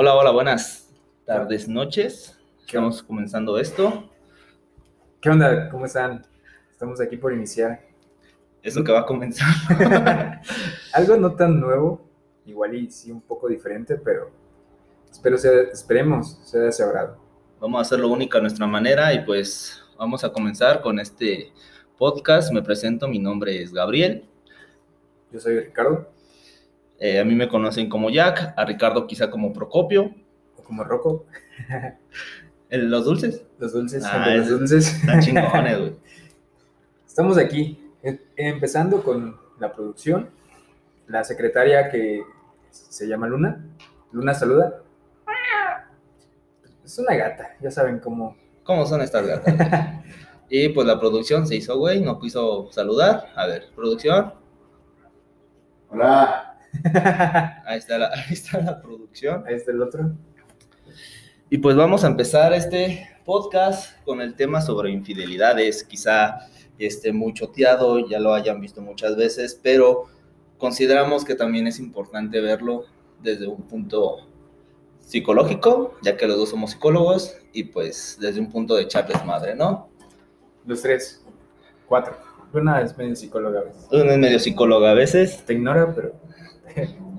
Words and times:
Hola, 0.00 0.14
hola, 0.14 0.30
buenas 0.30 0.94
tardes, 1.24 1.66
noches. 1.66 2.38
Estamos 2.64 3.02
comenzando 3.02 3.58
esto. 3.58 4.08
¿Qué 5.20 5.28
onda? 5.28 5.68
¿Cómo 5.70 5.86
están? 5.86 6.24
Estamos 6.70 7.00
aquí 7.00 7.16
por 7.16 7.32
iniciar. 7.32 7.80
Eso 8.62 8.84
que 8.84 8.92
va 8.92 9.00
a 9.00 9.06
comenzar. 9.06 9.48
Algo 10.94 11.16
no 11.16 11.34
tan 11.34 11.58
nuevo, 11.58 12.08
igual 12.46 12.76
y 12.76 12.88
sí 12.92 13.10
un 13.10 13.20
poco 13.20 13.48
diferente, 13.48 13.96
pero 13.96 14.30
espero 15.10 15.36
sea, 15.36 15.62
esperemos 15.62 16.38
sea 16.44 16.60
de 16.60 16.68
ese 16.68 16.84
agrado. 16.84 17.16
Vamos 17.58 17.78
a 17.78 17.82
hacerlo 17.82 18.06
único 18.06 18.38
a 18.38 18.40
nuestra 18.40 18.68
manera 18.68 19.12
y 19.12 19.24
pues 19.24 19.82
vamos 19.98 20.22
a 20.22 20.32
comenzar 20.32 20.80
con 20.80 21.00
este 21.00 21.52
podcast. 21.96 22.52
Me 22.52 22.62
presento, 22.62 23.08
mi 23.08 23.18
nombre 23.18 23.60
es 23.60 23.72
Gabriel. 23.72 24.28
Yo 25.32 25.40
soy 25.40 25.58
Ricardo. 25.58 26.17
Eh, 27.00 27.20
a 27.20 27.24
mí 27.24 27.34
me 27.34 27.48
conocen 27.48 27.88
como 27.88 28.10
Jack, 28.10 28.54
a 28.56 28.64
Ricardo 28.64 29.06
quizá 29.06 29.30
como 29.30 29.52
Procopio. 29.52 30.14
O 30.56 30.62
como 30.62 30.84
Rocco. 30.84 31.26
¿El- 32.70 32.90
¿Los 32.90 33.04
dulces? 33.04 33.44
Los 33.58 33.72
dulces, 33.72 34.04
Ah, 34.04 34.28
los 34.36 34.48
dulces. 34.48 34.94
Están 34.94 35.20
chingones, 35.20 35.78
güey. 35.78 35.96
Estamos 37.06 37.38
aquí, 37.38 37.92
em- 38.02 38.18
empezando 38.36 39.02
con 39.02 39.36
la 39.58 39.72
producción. 39.72 40.30
La 41.06 41.24
secretaria 41.24 41.88
que 41.88 42.22
se 42.70 43.06
llama 43.08 43.26
Luna. 43.26 43.64
Luna 44.12 44.34
saluda. 44.34 44.82
Es 46.84 46.98
una 46.98 47.14
gata, 47.16 47.56
ya 47.60 47.70
saben 47.70 47.98
cómo. 47.98 48.36
¿Cómo 48.64 48.84
son 48.86 49.00
estas 49.02 49.26
gatas? 49.26 49.54
y 50.50 50.68
pues 50.70 50.86
la 50.86 50.98
producción 50.98 51.46
se 51.46 51.56
hizo, 51.56 51.78
güey, 51.78 52.00
no 52.00 52.18
quiso 52.18 52.70
saludar. 52.72 53.28
A 53.36 53.46
ver, 53.46 53.68
producción. 53.74 54.32
Hola. 55.90 56.47
Ahí 57.64 57.78
está 57.78 57.98
la, 57.98 58.06
ahí 58.14 58.32
está 58.32 58.60
la 58.60 58.80
producción. 58.80 59.44
Ahí 59.46 59.54
está 59.54 59.72
el 59.72 59.82
otro. 59.82 60.12
Y 61.50 61.58
pues 61.58 61.76
vamos 61.76 62.04
a 62.04 62.08
empezar 62.08 62.52
este 62.52 63.08
podcast 63.24 64.02
con 64.04 64.20
el 64.20 64.34
tema 64.34 64.60
sobre 64.60 64.90
infidelidades. 64.90 65.84
Quizá 65.84 66.40
esté 66.78 67.12
muy 67.12 67.32
choteado, 67.34 68.06
ya 68.08 68.20
lo 68.20 68.34
hayan 68.34 68.60
visto 68.60 68.80
muchas 68.80 69.16
veces, 69.16 69.58
pero 69.62 70.04
consideramos 70.58 71.24
que 71.24 71.34
también 71.34 71.66
es 71.66 71.78
importante 71.78 72.40
verlo 72.40 72.84
desde 73.22 73.46
un 73.46 73.62
punto 73.62 74.28
psicológico, 75.00 75.96
ya 76.02 76.16
que 76.16 76.26
los 76.26 76.36
dos 76.36 76.50
somos 76.50 76.72
psicólogos, 76.72 77.36
y 77.52 77.64
pues 77.64 78.18
desde 78.20 78.40
un 78.40 78.50
punto 78.50 78.76
de 78.76 78.82
echarles 78.82 79.24
madre, 79.24 79.54
¿no? 79.54 79.88
Los 80.66 80.82
tres. 80.82 81.24
Cuatro. 81.86 82.14
Luna 82.52 82.82
es 82.82 82.96
medio 82.96 83.16
psicóloga 83.16 83.60
a 83.60 83.64
veces. 83.64 83.88
Uno 83.90 84.10
es 84.10 84.18
medio 84.18 84.38
psicólogo 84.38 84.86
a 84.86 84.94
veces, 84.94 85.44
Te 85.44 85.54
ignora, 85.54 85.94
pero 85.94 86.14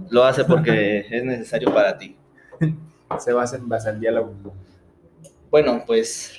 lo 0.10 0.24
hace 0.24 0.44
porque 0.46 1.06
es 1.10 1.24
necesario 1.24 1.74
para 1.74 1.98
ti. 1.98 2.18
se 3.20 3.34
basa 3.34 3.58
en 3.58 3.68
base 3.68 3.90
al 3.90 4.00
diálogo. 4.00 4.34
Bueno, 5.50 5.84
pues 5.86 6.34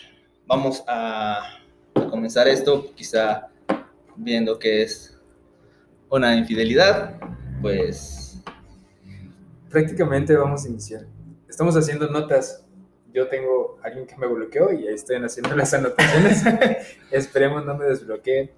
vamos 0.47 0.85
a, 0.87 1.59
a 1.95 2.07
comenzar 2.09 2.49
esto, 2.49 2.95
quizá 2.95 3.49
viendo 4.17 4.59
que 4.59 4.83
es 4.83 5.19
una 6.09 6.37
infidelidad, 6.37 7.19
pues 7.63 8.31
Prácticamente 9.71 10.37
vamos 10.37 10.65
a 10.65 10.69
iniciar. 10.69 11.07
Estamos 11.49 11.77
haciendo 11.77 12.09
notas. 12.09 12.65
Yo 13.15 13.29
tengo 13.29 13.79
a 13.83 13.87
alguien 13.87 14.05
que 14.05 14.17
me 14.17 14.27
bloqueó 14.27 14.73
y 14.73 14.89
ahí 14.89 14.95
estoy 14.95 15.17
haciendo 15.17 15.55
las 15.55 15.73
anotaciones. 15.73 16.43
Esperemos 17.13 17.65
no 17.65 17.77
me 17.77 17.85
desbloquee. 17.85 18.51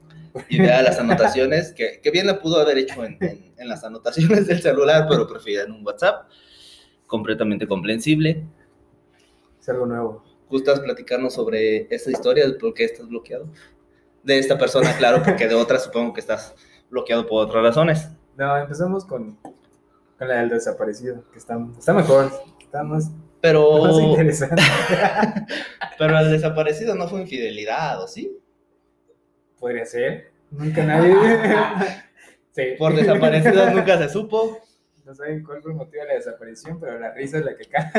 Y 0.49 0.61
vea 0.61 0.83
las 0.83 0.99
anotaciones, 0.99 1.73
que, 1.73 2.01
que 2.03 2.11
bien 2.11 2.27
la 2.27 2.41
pudo 2.41 2.61
haber 2.61 2.79
hecho 2.79 3.05
en, 3.05 3.17
en- 3.21 3.53
en 3.59 3.69
las 3.69 3.85
anotaciones 3.85 4.47
del 4.47 4.61
celular, 4.63 5.07
pero 5.09 5.27
prefiero 5.29 5.65
en 5.65 5.73
un 5.73 5.87
WhatsApp, 5.87 6.29
completamente 7.07 7.67
comprensible. 7.67 8.45
Es 9.61 9.69
algo 9.69 9.87
nuevo. 9.87 10.25
¿Gustas 10.49 10.81
platicarnos 10.81 11.35
sobre 11.35 11.87
esta 11.95 12.11
historia, 12.11 12.47
de 12.47 12.55
por 12.55 12.75
qué 12.75 12.85
estás 12.85 13.09
bloqueado? 13.09 13.47
De 14.23 14.39
esta 14.39 14.59
persona, 14.59 14.97
claro, 14.97 15.23
porque 15.23 15.49
de 15.49 15.55
otra 15.55 15.79
supongo 15.79 16.13
que 16.13 16.21
estás 16.21 16.55
bloqueado 16.91 17.27
por 17.27 17.47
otras 17.47 17.63
razones. 17.63 18.09
No, 18.37 18.57
empezamos 18.57 19.05
con, 19.05 19.37
con 20.19 20.29
la 20.29 20.41
del 20.41 20.49
desaparecido, 20.51 21.25
que 21.33 21.39
está, 21.39 21.59
está 21.79 21.93
mejor. 21.93 22.31
Está 22.61 22.83
más, 22.83 23.11
Pero, 23.41 23.83
más 23.85 23.99
interesante. 23.99 24.63
pero 25.99 26.19
el 26.19 26.31
desaparecido 26.31 26.95
no 26.95 27.09
fue 27.09 27.21
infidelidad, 27.23 28.03
¿o 28.03 28.07
sí? 28.09 28.37
Podría 29.63 29.87
ser. 29.87 30.33
Nunca 30.51 30.85
nadie. 30.85 31.15
sí. 32.51 32.63
Por 32.77 32.97
desaparecido 32.97 33.71
nunca 33.71 33.97
se 33.97 34.09
supo. 34.09 34.61
No 35.05 35.15
saben 35.15 35.45
cuál 35.45 35.63
fue 35.63 35.71
el 35.71 35.77
motivo 35.77 36.03
de 36.03 36.09
la 36.09 36.15
desaparición, 36.15 36.81
pero 36.81 36.99
la 36.99 37.15
risa 37.15 37.39
es 37.39 37.45
la 37.45 37.57
que 37.57 37.67
cae. 37.67 37.93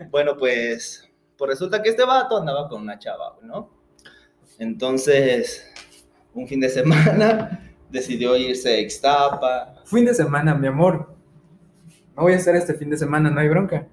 bueno, 0.10 0.36
pues, 0.36 1.08
pues 1.38 1.50
resulta 1.50 1.80
que 1.80 1.90
este 1.90 2.04
vato 2.04 2.38
andaba 2.38 2.68
con 2.68 2.82
una 2.82 2.98
chava, 2.98 3.38
¿no? 3.42 3.70
Entonces, 4.58 5.72
un 6.34 6.48
fin 6.48 6.58
de 6.58 6.68
semana 6.68 7.72
decidió 7.90 8.36
irse 8.36 8.74
a 8.74 8.80
Ixtapa. 8.80 9.84
Fin 9.84 10.04
de 10.04 10.14
semana, 10.14 10.56
mi 10.56 10.66
amor. 10.66 11.14
No 12.16 12.24
voy 12.24 12.32
a 12.32 12.36
estar 12.38 12.56
este 12.56 12.74
fin 12.74 12.90
de 12.90 12.96
semana, 12.96 13.30
no 13.30 13.38
hay 13.38 13.48
bronca. 13.48 13.86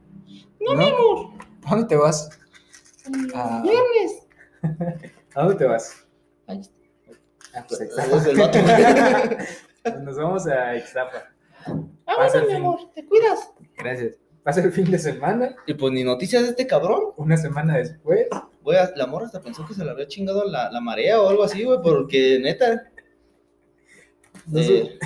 No, 0.59 0.73
mi 0.73 0.87
amor. 0.87 1.33
¿A 1.65 1.69
dónde 1.69 1.87
te 1.87 1.95
vas? 1.95 2.31
Ah. 3.35 3.61
¿A 5.35 5.41
dónde 5.43 5.55
te 5.55 5.65
vas? 5.65 6.05
Ay, 6.47 6.61
Ah, 7.55 7.65
pues, 7.67 7.81
a 7.81 7.83
es 7.85 8.27
Ixtapa. 8.27 8.29
el 8.29 8.37
vato. 8.37 9.99
Nos 10.03 10.17
vamos 10.17 10.47
a 10.47 10.75
Ixtapa. 10.75 11.23
Ah, 11.65 12.13
Pasa 12.17 12.39
bueno, 12.39 12.41
el 12.41 12.47
mi 12.47 12.53
amor, 12.55 12.79
te 12.93 13.05
cuidas. 13.05 13.51
Gracias. 13.77 14.15
Pasa 14.43 14.61
el 14.61 14.71
fin 14.71 14.89
de 14.91 14.99
semana, 14.99 15.55
Y 15.65 15.73
pues 15.73 15.91
ni 15.91 16.03
noticias 16.03 16.43
de 16.43 16.49
este 16.49 16.67
cabrón. 16.67 17.13
una 17.17 17.35
semana 17.37 17.77
después. 17.77 18.27
Güey, 18.61 18.77
la 18.95 19.07
morra 19.07 19.25
hasta 19.25 19.41
pensó 19.41 19.65
que 19.67 19.73
se 19.73 19.83
le 19.83 19.91
había 19.91 20.07
chingado 20.07 20.45
la, 20.45 20.69
la 20.71 20.79
marea 20.81 21.21
o 21.21 21.29
algo 21.29 21.43
así, 21.43 21.63
güey, 21.63 21.79
porque 21.81 22.39
neta. 22.41 22.89
No 24.45 24.59
eh, 24.59 24.97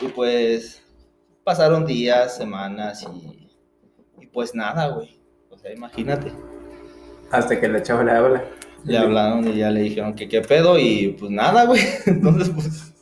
y 0.00 0.08
pues 0.08 0.82
pasaron 1.42 1.86
días, 1.86 2.36
semanas 2.36 3.04
y, 3.04 3.50
y 4.20 4.26
pues 4.28 4.54
nada, 4.54 4.88
güey. 4.88 5.20
O 5.50 5.58
sea, 5.58 5.72
imagínate. 5.72 6.32
Hasta 7.30 7.60
que 7.60 7.68
la 7.68 7.82
chava 7.82 8.04
le 8.04 8.12
habla. 8.12 8.44
Le 8.84 8.96
hablaron 8.96 9.46
y 9.48 9.58
ya 9.58 9.70
le 9.70 9.80
dijeron 9.80 10.14
que 10.14 10.28
qué 10.28 10.40
pedo 10.40 10.78
y 10.78 11.08
pues 11.18 11.30
nada, 11.30 11.66
güey. 11.66 11.80
Entonces, 12.06 12.50
pues, 12.54 12.92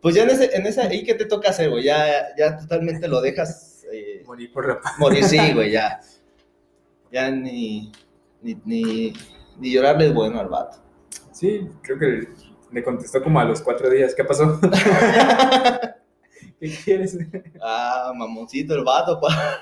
pues 0.00 0.14
ya 0.14 0.22
en 0.22 0.30
ese, 0.30 0.56
en 0.56 0.66
esa, 0.66 0.84
ahí 0.84 1.04
que 1.04 1.14
te 1.14 1.26
toca 1.26 1.50
hacer, 1.50 1.70
güey, 1.70 1.84
ya, 1.84 2.28
ya 2.38 2.56
totalmente 2.56 3.08
lo 3.08 3.20
dejas 3.20 3.84
eh, 3.92 4.22
Morir 4.26 4.52
por 4.52 4.66
la 4.66 4.80
paz. 4.80 4.94
morir, 4.98 5.24
sí, 5.24 5.38
güey, 5.54 5.72
ya. 5.72 6.00
Ya 7.12 7.30
ni, 7.30 7.92
ni, 8.42 8.56
ni, 8.64 9.12
ni 9.58 9.72
llorarle 9.72 10.06
es 10.06 10.14
bueno 10.14 10.40
al 10.40 10.48
vato. 10.48 10.78
Sí, 11.32 11.68
creo 11.82 11.98
que 11.98 12.28
le 12.72 12.82
contestó 12.82 13.22
como 13.22 13.38
a 13.40 13.44
los 13.44 13.60
cuatro 13.60 13.90
días. 13.90 14.14
¿Qué 14.14 14.24
pasó? 14.24 14.58
¿Qué 16.60 16.70
quieres? 16.84 17.18
Ah, 17.60 18.12
mamoncito 18.14 18.74
el 18.74 18.84
vato, 18.84 19.20
pa. 19.20 19.60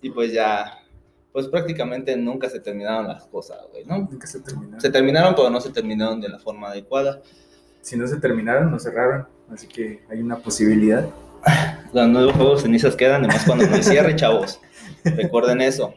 y 0.00 0.10
pues 0.10 0.32
ya, 0.32 0.78
pues 1.32 1.48
prácticamente 1.48 2.16
nunca 2.16 2.48
se 2.50 2.60
terminaron 2.60 3.08
las 3.08 3.26
cosas, 3.26 3.58
güey, 3.70 3.84
¿no? 3.84 3.98
Nunca 3.98 4.26
se 4.26 4.40
terminaron. 4.40 4.80
Se 4.80 4.90
terminaron, 4.90 5.34
pero 5.34 5.50
no 5.50 5.60
se 5.60 5.70
terminaron 5.70 6.20
de 6.20 6.28
la 6.28 6.38
forma 6.38 6.68
adecuada. 6.68 7.22
Si 7.80 7.96
no 7.96 8.06
se 8.06 8.18
terminaron, 8.18 8.70
no 8.70 8.78
cerraron. 8.78 9.26
Así 9.50 9.66
que 9.66 10.02
hay 10.10 10.20
una 10.20 10.38
posibilidad. 10.38 11.08
Los 11.92 12.08
nuevos 12.08 12.34
juegos 12.34 12.62
cenizas 12.62 12.94
quedan, 12.94 13.24
además 13.24 13.44
cuando 13.46 13.66
no 13.66 13.74
hay 13.74 13.82
cierre, 13.82 14.14
chavos. 14.16 14.60
Recuerden 15.04 15.60
eso. 15.62 15.94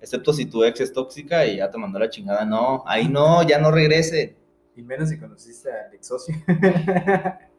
Excepto 0.00 0.32
si 0.32 0.46
tu 0.46 0.64
ex 0.64 0.80
es 0.80 0.92
tóxica 0.92 1.46
y 1.46 1.56
ya 1.56 1.70
te 1.70 1.78
mandó 1.78 1.98
la 1.98 2.10
chingada. 2.10 2.44
No, 2.44 2.84
ahí 2.86 3.08
no, 3.08 3.42
ya 3.42 3.58
no 3.58 3.70
regrese. 3.70 4.36
Y 4.76 4.82
menos 4.82 5.08
si 5.08 5.18
conociste 5.18 5.70
al 5.70 5.94
ex 5.94 6.06
socio. 6.06 6.34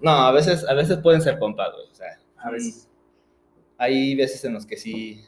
No, 0.00 0.10
a 0.10 0.32
veces, 0.32 0.64
a 0.68 0.74
veces 0.74 0.98
pueden 0.98 1.22
ser 1.22 1.38
compas, 1.38 1.72
güey. 1.74 1.86
O 1.90 1.94
sea, 1.94 2.18
a 2.36 2.50
veces. 2.50 2.87
Hay 3.78 4.14
veces 4.14 4.44
en 4.44 4.52
los 4.54 4.66
que 4.66 4.76
sí. 4.76 5.24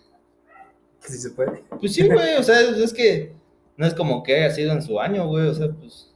Que 1.00 1.08
sí 1.12 1.19
se 1.19 1.31
puede. 1.31 1.64
Pues 1.81 1.94
sí, 1.94 2.06
güey. 2.06 2.37
O 2.37 2.43
sea, 2.43 2.61
es 2.61 2.93
que 2.93 3.32
no 3.79 3.87
es 3.87 3.94
como 3.94 4.23
que 4.23 4.35
haya 4.37 4.55
sido 4.55 4.73
en 4.73 4.82
su 4.82 5.00
año, 5.00 5.26
güey. 5.29 5.47
O 5.47 5.55
sea, 5.55 5.69
pues. 5.70 6.12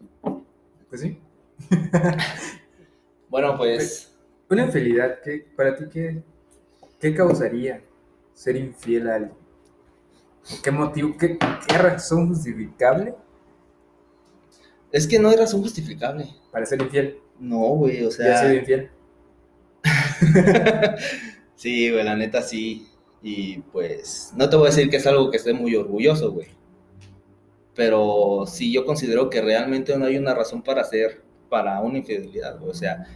Pues 0.90 1.00
sí. 1.00 1.18
Bueno, 3.28 3.56
pues. 3.56 4.14
Una 4.48 4.66
infidelidad, 4.66 5.20
¿qué, 5.24 5.44
para 5.56 5.74
ti 5.74 5.84
qué, 5.92 6.22
qué 7.00 7.14
causaría 7.14 7.82
ser 8.34 8.54
infiel 8.56 9.08
a 9.08 9.14
alguien? 9.16 9.34
¿Qué 10.62 10.70
motivo, 10.70 11.16
qué, 11.18 11.38
qué 11.66 11.78
razón 11.78 12.28
justificable 12.28 13.14
Es 14.92 15.08
que 15.08 15.18
no 15.18 15.30
hay 15.30 15.36
razón 15.36 15.62
justificable. 15.62 16.28
para 16.52 16.66
ser 16.66 16.80
infiel? 16.82 17.18
No, 17.40 17.58
güey. 17.70 18.04
O 18.04 18.10
Ya 18.10 18.10
he 18.10 18.10
sido 18.10 18.36
sea. 18.38 18.54
infiel. 18.54 18.90
sí, 21.64 21.90
güey, 21.90 22.04
la 22.04 22.14
neta 22.14 22.42
sí. 22.42 22.86
Y 23.22 23.58
pues. 23.72 24.32
No 24.36 24.50
te 24.50 24.56
voy 24.56 24.66
a 24.66 24.70
decir 24.70 24.90
que 24.90 24.98
es 24.98 25.06
algo 25.06 25.30
que 25.30 25.38
esté 25.38 25.54
muy 25.54 25.74
orgulloso, 25.74 26.30
güey. 26.30 26.48
Pero 27.74 28.44
sí, 28.46 28.70
yo 28.70 28.84
considero 28.84 29.30
que 29.30 29.40
realmente 29.40 29.96
no 29.96 30.04
hay 30.04 30.18
una 30.18 30.34
razón 30.34 30.62
para 30.62 30.84
ser 30.84 31.22
para 31.48 31.80
una 31.80 31.98
infidelidad, 31.98 32.58
güey. 32.58 32.70
O 32.70 32.74
sea, 32.74 33.06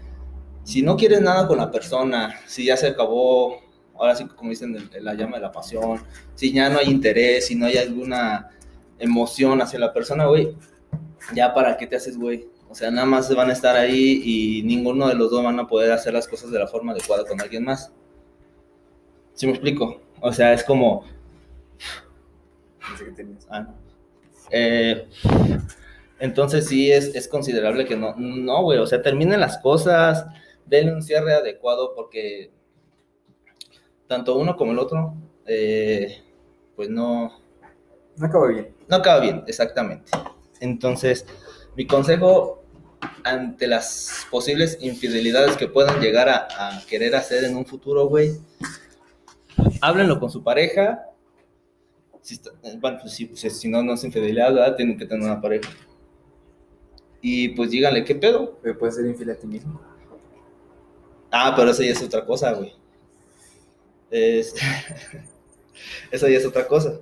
si 0.65 0.81
no 0.81 0.97
quieres 0.97 1.21
nada 1.21 1.47
con 1.47 1.59
la 1.59 1.71
persona, 1.71 2.41
si 2.47 2.65
ya 2.65 2.77
se 2.79 2.87
acabó, 2.87 3.61
ahora 3.95 4.17
sí, 4.17 4.25
como 4.25 4.51
dicen, 4.51 4.89
la 5.01 5.15
llama 5.15 5.37
de 5.37 5.43
la 5.43 5.53
pasión, 5.53 6.01
si 6.35 6.53
ya 6.53 6.71
no 6.71 6.79
hay 6.79 6.89
interés, 6.89 7.47
si 7.49 7.55
no 7.55 7.67
hay 7.67 7.77
alguna 7.77 8.49
emoción 8.99 9.61
hacia 9.61 9.79
la 9.79 9.93
persona, 9.93 10.27
güey, 10.27 10.57
ya 11.35 11.53
para 11.53 11.77
qué 11.77 11.87
te 11.87 11.97
haces, 11.97 12.17
güey. 12.17 12.49
O 12.71 12.75
sea, 12.75 12.91
nada 12.91 13.07
más 13.07 13.35
van 13.35 13.51
a 13.51 13.53
estar 13.53 13.77
ahí 13.77 14.23
y 14.25 14.63
ninguno 14.63 15.07
de 15.09 15.15
los 15.15 15.31
dos 15.31 15.45
van 15.45 15.61
a 15.61 15.67
poder 15.67 15.93
hacer 15.93 16.15
las 16.15 16.27
cosas 16.27 16.51
de 16.51 16.59
la 16.59 16.67
forma 16.67 16.93
adecuada 16.93 17.25
con 17.27 17.41
alguien 17.41 17.65
más. 17.65 17.93
¿Sí 19.39 19.47
me 19.47 19.53
explico? 19.53 20.01
O 20.21 20.33
sea, 20.33 20.53
es 20.53 20.65
como. 20.65 21.05
Ah, 23.49 23.61
no. 23.61 23.75
Eh, 24.51 25.07
entonces 26.19 26.67
sí 26.67 26.91
es, 26.91 27.15
es 27.15 27.29
considerable 27.29 27.85
que 27.85 27.97
no, 27.97 28.17
no, 28.17 28.63
güey, 28.65 28.81
o 28.81 28.87
sea, 28.87 29.01
terminen 29.01 29.39
las 29.39 29.59
cosas, 29.59 30.27
denle 30.67 30.93
un 30.93 31.03
cierre 31.03 31.35
adecuado 31.35 31.95
porque 31.95 32.51
tanto 34.09 34.37
uno 34.37 34.57
como 34.57 34.73
el 34.73 34.81
otro, 34.81 35.15
eh, 35.47 36.21
pues 36.75 36.89
no, 36.91 37.41
No 38.17 38.27
acaba 38.27 38.49
bien. 38.49 38.75
no 38.89 38.97
acaba 38.97 39.21
bien, 39.21 39.45
exactamente. 39.47 40.11
Entonces, 40.59 41.27
mi 41.77 41.87
consejo 41.87 42.65
ante 43.23 43.69
las 43.69 44.27
posibles 44.33 44.79
infidelidades 44.81 45.57
que 45.57 45.69
puedan 45.69 46.01
llegar 46.01 46.29
a, 46.29 46.49
a 46.59 46.87
querer 46.89 47.15
hacer 47.15 47.45
en 47.45 47.57
un 47.57 47.67
futuro, 47.67 48.07
güey, 48.09 48.33
háblenlo 49.81 50.19
con 50.21 50.31
su 50.31 50.43
pareja. 50.43 51.05
Si, 52.21 52.35
está- 52.35 52.51
bueno, 52.81 52.99
pues, 53.01 53.15
si, 53.15 53.27
pues, 53.27 53.41
si 53.41 53.69
no, 53.69 53.83
no 53.83 53.95
es 53.95 54.05
infidelidad, 54.05 54.53
¿verdad? 54.53 54.77
Tienen 54.77 54.99
que 54.99 55.07
tener 55.07 55.25
una 55.25 55.41
pareja. 55.41 55.71
Y 57.21 57.49
pues 57.51 57.71
díganle, 57.71 58.05
¿qué 58.05 58.15
pedo? 58.15 58.59
Pero 58.63 58.79
puedes 58.79 58.95
ser 58.97 59.07
infiel 59.07 59.31
a 59.31 59.35
ti 59.35 59.47
mismo. 59.47 59.81
Ah, 61.31 61.53
pero 61.57 61.71
eso 61.71 61.83
ya 61.83 61.93
es 61.93 62.03
otra 62.03 62.25
cosa, 62.25 62.53
güey. 62.53 62.73
Es... 64.11 64.55
eso 66.11 66.29
ya 66.29 66.39
es 66.39 66.47
otra 66.47 66.67
cosa. 66.67 66.99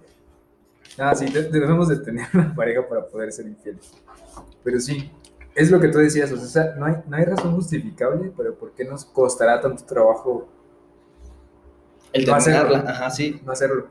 Ah, 0.98 1.14
sí, 1.14 1.26
de- 1.26 1.50
debemos 1.50 1.88
de 1.88 1.98
tener 1.98 2.26
una 2.34 2.54
pareja 2.54 2.86
para 2.88 3.06
poder 3.06 3.32
ser 3.32 3.46
infieles. 3.46 3.92
Pero 4.64 4.80
sí, 4.80 5.10
es 5.54 5.70
lo 5.70 5.80
que 5.80 5.88
tú 5.88 5.98
decías, 5.98 6.32
o 6.32 6.36
sea, 6.38 6.74
no 6.76 6.86
hay, 6.86 6.94
no 7.06 7.16
hay 7.16 7.24
razón 7.24 7.54
justificable, 7.54 8.32
pero 8.36 8.54
¿por 8.56 8.72
qué 8.74 8.84
nos 8.84 9.04
costará 9.04 9.60
tanto 9.60 9.84
trabajo 9.84 10.48
El 12.12 12.24
No 12.26 12.34
hacerlo. 12.34 12.60
terminarla, 12.68 12.90
ajá, 12.90 13.10
sí. 13.10 13.40
no 13.44 13.52
hacerlo? 13.52 13.88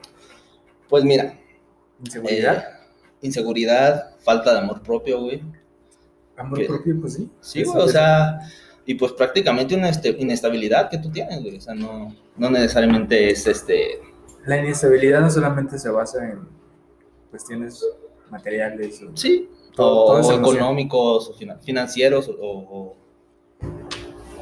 Pues 0.90 1.04
mira, 1.04 1.38
¿Inseguridad? 2.04 2.58
eh, 2.58 2.64
inseguridad, 3.22 4.16
falta 4.20 4.54
de 4.54 4.60
amor 4.60 4.82
propio, 4.82 5.22
güey. 5.22 5.42
¿Amor 6.38 6.66
propio? 6.66 7.00
Pues 7.02 7.14
sí. 7.14 7.30
Sí, 7.42 7.64
güey, 7.64 7.84
o 7.84 7.88
sea, 7.88 8.40
y 8.86 8.96
pues 8.96 9.14
prácticamente 9.14 9.76
una 9.76 9.90
este- 9.90 10.16
inestabilidad 10.20 10.90
que 10.90 10.98
tú 10.98 11.10
tienes, 11.12 11.42
güey. 11.42 11.58
O 11.58 11.62
sea, 11.62 11.74
no, 11.74 12.14
no 12.38 12.50
necesariamente 12.50 13.30
es 13.32 13.46
este. 13.48 14.00
La 14.46 14.58
inestabilidad 14.58 15.22
no 15.22 15.30
solamente 15.30 15.80
se 15.80 15.90
basa 15.90 16.24
en 16.30 16.48
cuestiones 17.32 17.84
materiales 18.30 19.02
o 19.02 19.16
Sí, 19.18 19.50
Todo- 19.76 20.06
o, 20.18 20.22
todo 20.22 20.40
económicos, 20.40 21.30
o 21.30 21.34
finan- 21.34 21.60
financieros, 21.62 22.28
o, 22.30 22.34
o, 22.42 22.96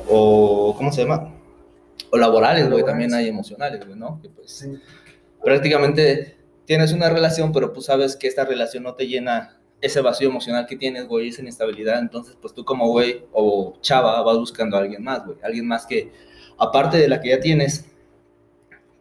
o- 0.09 0.75
¿Cómo 0.77 0.91
se 0.91 1.03
llama? 1.03 1.33
O 2.11 2.17
laborales, 2.17 2.69
güey. 2.69 2.83
También 2.83 3.13
hay 3.13 3.27
emocionales, 3.27 3.85
güey, 3.85 3.97
¿no? 3.97 4.19
Que 4.21 4.29
pues 4.29 4.51
Sí. 4.51 4.73
prácticamente 5.43 6.37
tienes 6.65 6.93
una 6.93 7.09
relación, 7.09 7.51
pero 7.51 7.73
pues 7.73 7.87
sabes 7.87 8.15
que 8.15 8.27
esta 8.27 8.45
relación 8.45 8.83
no 8.83 8.93
te 8.95 9.07
llena 9.07 9.59
ese 9.81 9.99
vacío 10.01 10.29
emocional 10.29 10.65
que 10.65 10.77
tienes, 10.77 11.07
güey, 11.07 11.29
esa 11.29 11.41
inestabilidad. 11.41 11.99
Entonces, 11.99 12.37
pues 12.41 12.53
tú 12.53 12.63
como 12.63 12.87
güey 12.89 13.25
o 13.33 13.77
chava 13.81 14.21
vas 14.21 14.37
buscando 14.37 14.77
a 14.77 14.79
alguien 14.79 15.03
más, 15.03 15.25
güey. 15.25 15.37
Alguien 15.43 15.67
más 15.67 15.85
que, 15.85 16.11
aparte 16.57 16.97
de 16.97 17.07
la 17.09 17.19
que 17.19 17.29
ya 17.29 17.39
tienes, 17.39 17.85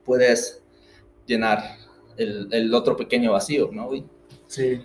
puedes 0.04 0.62
llenar 1.26 1.62
el, 2.16 2.48
el 2.52 2.74
otro 2.74 2.96
pequeño 2.96 3.32
vacío, 3.32 3.70
¿no, 3.72 3.86
güey? 3.86 4.04
Sí, 4.48 4.80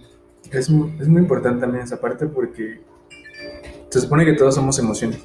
es 0.51 0.69
muy, 0.69 0.93
es 0.99 1.07
muy 1.07 1.21
importante 1.21 1.61
también 1.61 1.83
esa 1.83 1.99
parte 1.99 2.27
porque 2.27 2.79
se 3.89 4.01
supone 4.01 4.23
que 4.25 4.33
todos 4.33 4.53
somos 4.55 4.77
emociones. 4.79 5.19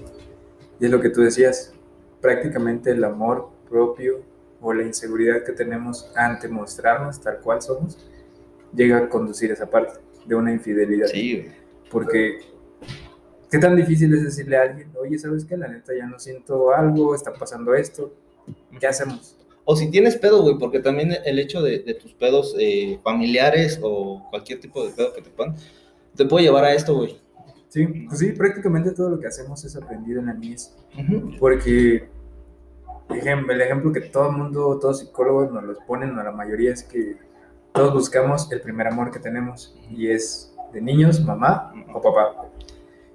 Y 0.80 0.86
es 0.86 0.90
lo 0.90 1.00
que 1.00 1.10
tú 1.10 1.20
decías, 1.20 1.74
prácticamente 2.22 2.92
el 2.92 3.04
amor 3.04 3.50
propio 3.68 4.22
o 4.62 4.72
la 4.72 4.84
inseguridad 4.84 5.44
que 5.44 5.52
tenemos 5.52 6.10
ante 6.16 6.48
mostrarnos 6.48 7.20
tal 7.20 7.40
cual 7.40 7.60
somos 7.60 7.98
llega 8.72 8.98
a 8.98 9.08
conducir 9.08 9.50
esa 9.50 9.68
parte 9.68 10.00
de 10.24 10.34
una 10.34 10.52
infidelidad. 10.52 11.08
Sí, 11.08 11.40
güey. 11.40 11.52
Porque 11.90 12.38
qué 13.50 13.58
tan 13.58 13.76
difícil 13.76 14.14
es 14.14 14.24
decirle 14.24 14.56
a 14.56 14.62
alguien, 14.62 14.90
oye, 14.98 15.18
¿sabes 15.18 15.44
qué? 15.44 15.56
La 15.56 15.68
neta 15.68 15.92
ya 15.94 16.06
no 16.06 16.18
siento 16.18 16.72
algo, 16.72 17.14
está 17.14 17.34
pasando 17.34 17.74
esto, 17.74 18.14
¿qué 18.80 18.86
hacemos? 18.86 19.36
O 19.64 19.76
si 19.76 19.90
tienes 19.90 20.16
pedo, 20.16 20.42
güey, 20.42 20.58
porque 20.58 20.80
también 20.80 21.14
el 21.24 21.38
hecho 21.38 21.60
de, 21.60 21.80
de 21.80 21.94
tus 21.94 22.14
pedos 22.14 22.56
eh, 22.58 22.98
familiares 23.02 23.78
o 23.82 24.26
cualquier 24.30 24.60
tipo 24.60 24.84
de 24.86 24.92
pedo 24.92 25.12
que 25.12 25.22
te 25.22 25.30
puedan, 25.30 25.54
te 26.16 26.24
puede 26.24 26.44
llevar 26.44 26.64
a 26.64 26.72
esto, 26.72 26.96
güey. 26.96 27.20
Sí, 27.72 27.86
pues 28.06 28.18
sí, 28.18 28.32
prácticamente 28.32 28.90
todo 28.90 29.08
lo 29.08 29.18
que 29.18 29.26
hacemos 29.28 29.64
es 29.64 29.74
aprendido 29.76 30.20
en 30.20 30.26
la 30.26 30.34
niñez. 30.34 30.76
Ujú. 30.98 31.36
Porque 31.40 32.06
ejem- 33.08 33.50
el 33.50 33.60
ejemplo 33.62 33.90
que 33.92 34.02
todo 34.02 34.28
el 34.28 34.36
mundo, 34.36 34.78
todos 34.78 34.98
psicólogos 35.00 35.50
nos 35.50 35.64
los 35.64 35.78
ponen, 35.86 36.10
o 36.18 36.22
la 36.22 36.32
mayoría 36.32 36.70
es 36.74 36.82
que 36.82 37.16
todos 37.72 37.94
buscamos 37.94 38.52
el 38.52 38.60
primer 38.60 38.88
amor 38.88 39.10
que 39.10 39.18
tenemos 39.18 39.74
y 39.88 40.08
es 40.08 40.54
de 40.74 40.82
niños, 40.82 41.24
mamá 41.24 41.72
o 41.94 42.00
papá. 42.02 42.44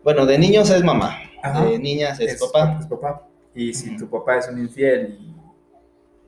Bueno, 0.03 0.25
de 0.25 0.39
niños 0.39 0.71
es 0.71 0.83
mamá, 0.83 1.15
Ajá. 1.43 1.63
de 1.65 1.77
niñas 1.77 2.19
es, 2.19 2.41
papá. 2.43 2.79
Es 2.79 2.87
papá. 2.87 3.27
Y 3.53 3.75
si 3.75 3.95
tu 3.95 4.09
papá 4.09 4.37
es 4.37 4.49
un 4.49 4.57
infiel 4.57 5.19
y 5.19 5.35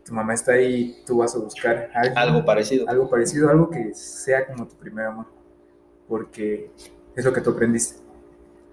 tu 0.06 0.14
mamá 0.14 0.36
está 0.36 0.52
ahí, 0.52 1.02
tú 1.04 1.18
vas 1.18 1.36
a 1.36 1.40
buscar 1.40 1.90
Algo 2.16 2.46
parecido. 2.46 2.88
algo 2.88 3.10
parecido, 3.10 3.50
algo 3.50 3.72
que 3.72 3.92
sea 3.96 4.46
como 4.46 4.68
tu 4.68 4.76
primer 4.76 5.08
amor, 5.08 5.26
porque 6.08 6.70
es 7.16 7.26
lo 7.26 7.34
que 7.34 7.42
tú 7.42 7.50
aprendiste. 7.50 8.08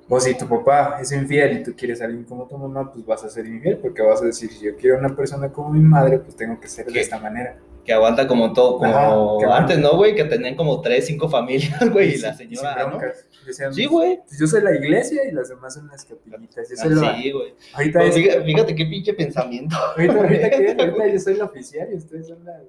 O 0.09 0.21
si 0.21 0.37
tu 0.39 0.47
papá 0.49 0.99
es 1.01 1.11
infiel 1.13 1.59
y 1.59 1.63
tú 1.65 1.75
quieres 1.77 2.01
a 2.01 2.05
alguien 2.05 2.25
como 2.25 2.47
tu 2.47 2.57
mamá, 2.57 2.93
pues 2.93 3.05
vas 3.05 3.25
a 3.25 3.29
ser 3.31 3.45
infiel, 3.47 3.79
porque 3.79 4.03
vas 4.03 4.23
a 4.23 4.27
decir, 4.27 4.51
si 4.53 4.65
yo 4.65 4.77
quiero 4.77 4.99
una 4.99 5.15
persona 5.17 5.51
como 5.51 5.71
mi 5.71 5.81
madre, 5.81 6.19
pues 6.21 6.37
tengo 6.37 6.61
que 6.61 6.69
ser 6.69 6.87
de 6.87 7.01
esta 7.01 7.19
manera. 7.19 7.59
Que 7.85 7.93
aguanta 7.93 8.27
como 8.27 8.53
todo, 8.53 8.79
como 8.79 9.39
Ajá, 9.41 9.57
antes, 9.59 9.79
¿no, 9.79 9.97
güey? 9.97 10.15
Que 10.17 10.25
tenían 10.25 10.57
como 10.57 10.81
tres, 10.81 11.07
cinco 11.07 11.29
familias, 11.29 11.79
güey, 11.93 12.15
y 12.15 12.19
la 12.19 12.35
señora, 12.35 12.83
¿no? 12.85 12.99
broncas. 12.99 13.27
Decían, 13.47 13.73
Sí, 13.73 13.87
güey. 13.87 14.21
pues 14.27 14.41
yo 14.41 14.47
soy 14.49 14.63
la 14.63 14.75
iglesia 14.75 15.23
y 15.29 15.33
las 15.33 15.49
demás 15.49 15.75
son 15.75 15.87
las 15.89 16.05
capillitas. 16.05 16.69
Yo 16.69 16.77
soy 16.77 16.95
la- 16.97 17.11
Ah, 17.11 17.17
Sí, 17.21 17.31
güey. 17.31 17.55
ahorita, 17.75 17.99
Pues 18.01 18.17
es- 18.17 18.45
fíjate, 18.45 18.75
qué 18.75 18.87
pinche 18.87 19.13
pensamiento. 19.15 19.77
ahorita, 19.97 20.15
ahorita 20.15 20.47
ahorita 20.83 21.07
yo 21.09 21.19
soy 21.21 21.35
la 21.37 21.45
oficial 21.45 21.89
y 21.93 21.97
ustedes 21.97 22.27
son 22.29 22.45
las... 22.45 22.63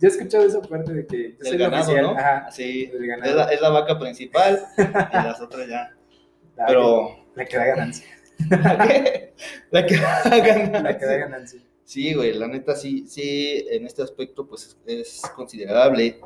Yo 0.00 0.08
he 0.08 0.10
escuchado 0.10 0.44
esa 0.44 0.60
parte 0.60 0.92
de 0.92 1.06
que 1.06 1.30
yo 1.32 1.36
soy 1.44 1.50
Del 1.52 1.60
la 1.60 1.68
ganado, 1.70 1.84
oficial. 1.84 2.04
¿no? 2.04 2.10
Ajá, 2.18 2.50
Sí, 2.50 2.86
del 2.86 3.06
ganado. 3.06 3.30
es 3.30 3.36
la, 3.36 3.44
es 3.52 3.60
la 3.60 3.68
vaca 3.70 3.98
principal 3.98 4.60
y 4.76 5.14
las 5.14 5.40
otras 5.40 5.68
ya. 5.68 5.92
La- 6.56 6.66
Pero, 6.66 7.16
La 7.34 7.44
que 7.44 7.56
da 7.56 7.64
ganancia. 7.66 8.06
¿la 8.50 8.86
que, 8.88 9.32
la 9.70 9.86
que 9.86 9.94
hagan. 9.96 10.82
La 10.84 10.98
que 10.98 11.06
da 11.06 11.16
ganancia. 11.16 11.60
Sí, 11.84 12.14
güey, 12.14 12.34
la 12.34 12.48
neta 12.48 12.74
sí, 12.74 13.06
sí, 13.06 13.64
en 13.70 13.86
este 13.86 14.02
aspecto 14.02 14.46
pues 14.46 14.76
es, 14.86 15.22
considerable 15.36 16.18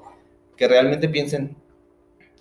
que 0.56 0.66
realmente 0.68 1.08
piensen 1.08 1.54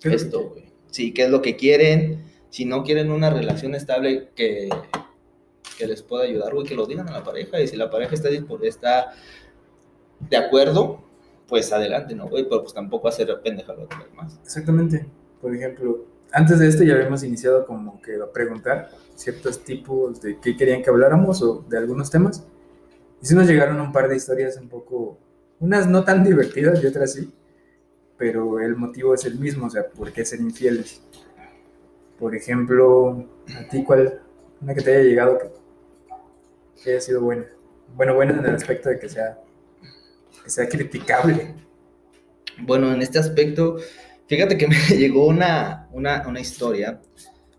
¿Qué 0.00 0.08
es 0.08 0.22
lo 0.22 0.26
esto, 0.28 0.48
güey. 0.50 0.64
Sí, 0.90 1.12
qué 1.12 1.24
es 1.24 1.30
lo 1.30 1.42
que 1.42 1.54
quieren, 1.56 2.24
si 2.48 2.64
no 2.64 2.82
quieren 2.82 3.10
una 3.10 3.28
relación 3.30 3.74
estable 3.74 4.30
que, 4.34 4.70
que 5.76 5.86
les 5.86 6.02
pueda 6.02 6.24
ayudar, 6.24 6.54
güey, 6.54 6.66
que 6.66 6.74
lo 6.74 6.86
digan 6.86 7.08
a 7.08 7.12
la 7.12 7.22
pareja 7.22 7.60
y 7.60 7.68
si 7.68 7.76
la 7.76 7.90
pareja 7.90 8.14
está, 8.14 8.30
está 8.62 9.12
de 10.20 10.36
acuerdo, 10.36 11.02
pues 11.46 11.70
adelante, 11.72 12.14
¿no, 12.14 12.26
güey? 12.28 12.44
Pero 12.44 12.62
pues 12.62 12.72
tampoco 12.72 13.08
hacer 13.08 13.28
pendeja 13.42 13.72
a 13.72 13.76
los 13.76 13.88
demás. 13.88 14.38
Exactamente. 14.42 15.06
Por 15.42 15.54
ejemplo, 15.54 16.06
antes 16.32 16.58
de 16.58 16.68
esto 16.68 16.84
ya 16.84 16.94
habíamos 16.94 17.22
iniciado 17.22 17.66
como 17.66 18.00
que 18.02 18.16
a 18.16 18.32
preguntar 18.32 18.90
ciertos 19.14 19.64
tipos 19.64 20.20
de 20.20 20.38
qué 20.40 20.56
querían 20.56 20.82
que 20.82 20.90
habláramos 20.90 21.42
o 21.42 21.64
de 21.68 21.78
algunos 21.78 22.10
temas. 22.10 22.46
Y 23.22 23.26
sí 23.26 23.34
nos 23.34 23.46
llegaron 23.46 23.80
un 23.80 23.92
par 23.92 24.08
de 24.08 24.16
historias 24.16 24.56
un 24.56 24.68
poco, 24.68 25.18
unas 25.58 25.86
no 25.88 26.04
tan 26.04 26.24
divertidas 26.24 26.82
y 26.82 26.86
otras 26.86 27.12
sí, 27.12 27.32
pero 28.16 28.60
el 28.60 28.76
motivo 28.76 29.14
es 29.14 29.24
el 29.24 29.38
mismo, 29.38 29.66
o 29.66 29.70
sea, 29.70 29.88
¿por 29.88 30.12
qué 30.12 30.24
ser 30.24 30.40
infieles? 30.40 31.02
Por 32.18 32.34
ejemplo, 32.34 33.26
a 33.56 33.68
ti 33.68 33.82
cuál, 33.84 34.20
una 34.60 34.74
que 34.74 34.82
te 34.82 34.94
haya 34.94 35.04
llegado 35.04 35.38
que, 35.38 35.50
que 36.82 36.90
haya 36.90 37.00
sido 37.00 37.22
buena. 37.22 37.46
Bueno, 37.94 38.14
buena 38.14 38.32
en 38.32 38.44
el 38.44 38.54
aspecto 38.54 38.88
de 38.88 38.98
que 38.98 39.08
sea, 39.08 39.38
que 40.44 40.50
sea 40.50 40.68
criticable. 40.68 41.54
Bueno, 42.62 42.92
en 42.92 43.02
este 43.02 43.18
aspecto, 43.18 43.76
fíjate 44.30 44.56
que 44.56 44.68
me 44.68 44.76
llegó 44.96 45.26
una, 45.26 45.88
una, 45.92 46.24
una 46.26 46.40
historia 46.40 47.00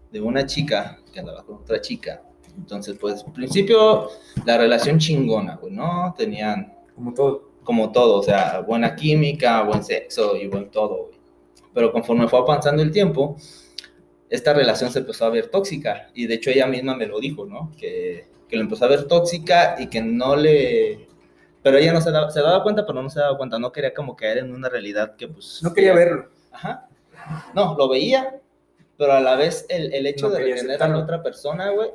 de 0.10 0.22
una 0.22 0.46
chica 0.46 0.98
que 1.14 1.20
andaba 1.20 1.44
con 1.44 1.58
otra 1.58 1.82
chica. 1.82 2.24
Entonces, 2.58 2.98
pues, 3.00 3.24
al 3.26 3.34
principio, 3.34 4.10
la 4.46 4.58
relación 4.58 4.98
chingona, 4.98 5.56
güey, 5.56 5.74
¿no? 5.74 6.14
Tenían 6.18 6.74
Como 6.96 7.14
todo. 7.14 7.52
como 7.64 7.92
todo, 7.92 8.20
o 8.20 8.24
sea, 8.24 8.62
buena 8.62 8.96
química, 8.96 9.62
buen 9.64 9.84
sexo 9.84 10.36
y 10.36 10.48
buen 10.48 10.72
todo, 10.72 11.08
güey. 11.08 11.20
Pero 11.74 11.92
conforme 11.92 12.28
fue 12.28 12.40
avanzando 12.40 12.82
el 12.82 12.92
tiempo, 12.92 13.36
esta 14.30 14.54
relación 14.54 14.92
se 14.92 15.00
empezó 15.00 15.26
a 15.26 15.30
ver 15.30 15.48
tóxica. 15.48 16.10
Y 16.14 16.28
de 16.28 16.36
hecho 16.36 16.50
ella 16.50 16.68
misma 16.68 16.96
me 16.96 17.06
lo 17.06 17.20
dijo, 17.20 17.46
¿no? 17.46 17.72
Que, 17.78 18.28
que 18.48 18.56
lo 18.56 18.64
empezó 18.64 18.86
a 18.86 18.90
ver 18.90 19.08
tóxica 19.08 19.76
y 19.78 19.88
que 19.88 20.02
no 20.02 20.36
le... 20.36 21.08
Pero 21.64 21.78
ella 21.78 21.94
no 21.94 22.02
se 22.02 22.12
daba, 22.12 22.30
se 22.32 22.42
daba 22.42 22.64
cuenta, 22.64 22.86
pero 22.86 23.02
no 23.02 23.10
se 23.10 23.20
daba 23.20 23.38
cuenta. 23.38 23.60
No 23.60 23.72
quería 23.72 23.94
como 23.94 24.16
caer 24.16 24.40
en 24.40 24.54
una 24.54 24.68
realidad 24.68 25.16
que 25.16 25.28
pues... 25.28 25.60
No 25.62 25.74
quería 25.74 25.94
verlo. 25.94 26.30
Ajá. 26.52 26.88
No, 27.54 27.76
lo 27.78 27.88
veía, 27.90 28.40
pero 28.98 29.14
a 29.14 29.20
la 29.20 29.36
vez 29.36 29.66
el, 29.70 29.94
el 29.94 30.06
hecho 30.08 30.28
No 30.28 30.34
de 30.34 30.40
quería 30.40 30.56
retener 30.56 30.84
a 30.84 30.88
la 30.88 30.98
otra 31.00 31.24
persona, 31.24 31.70
güey. 31.72 31.90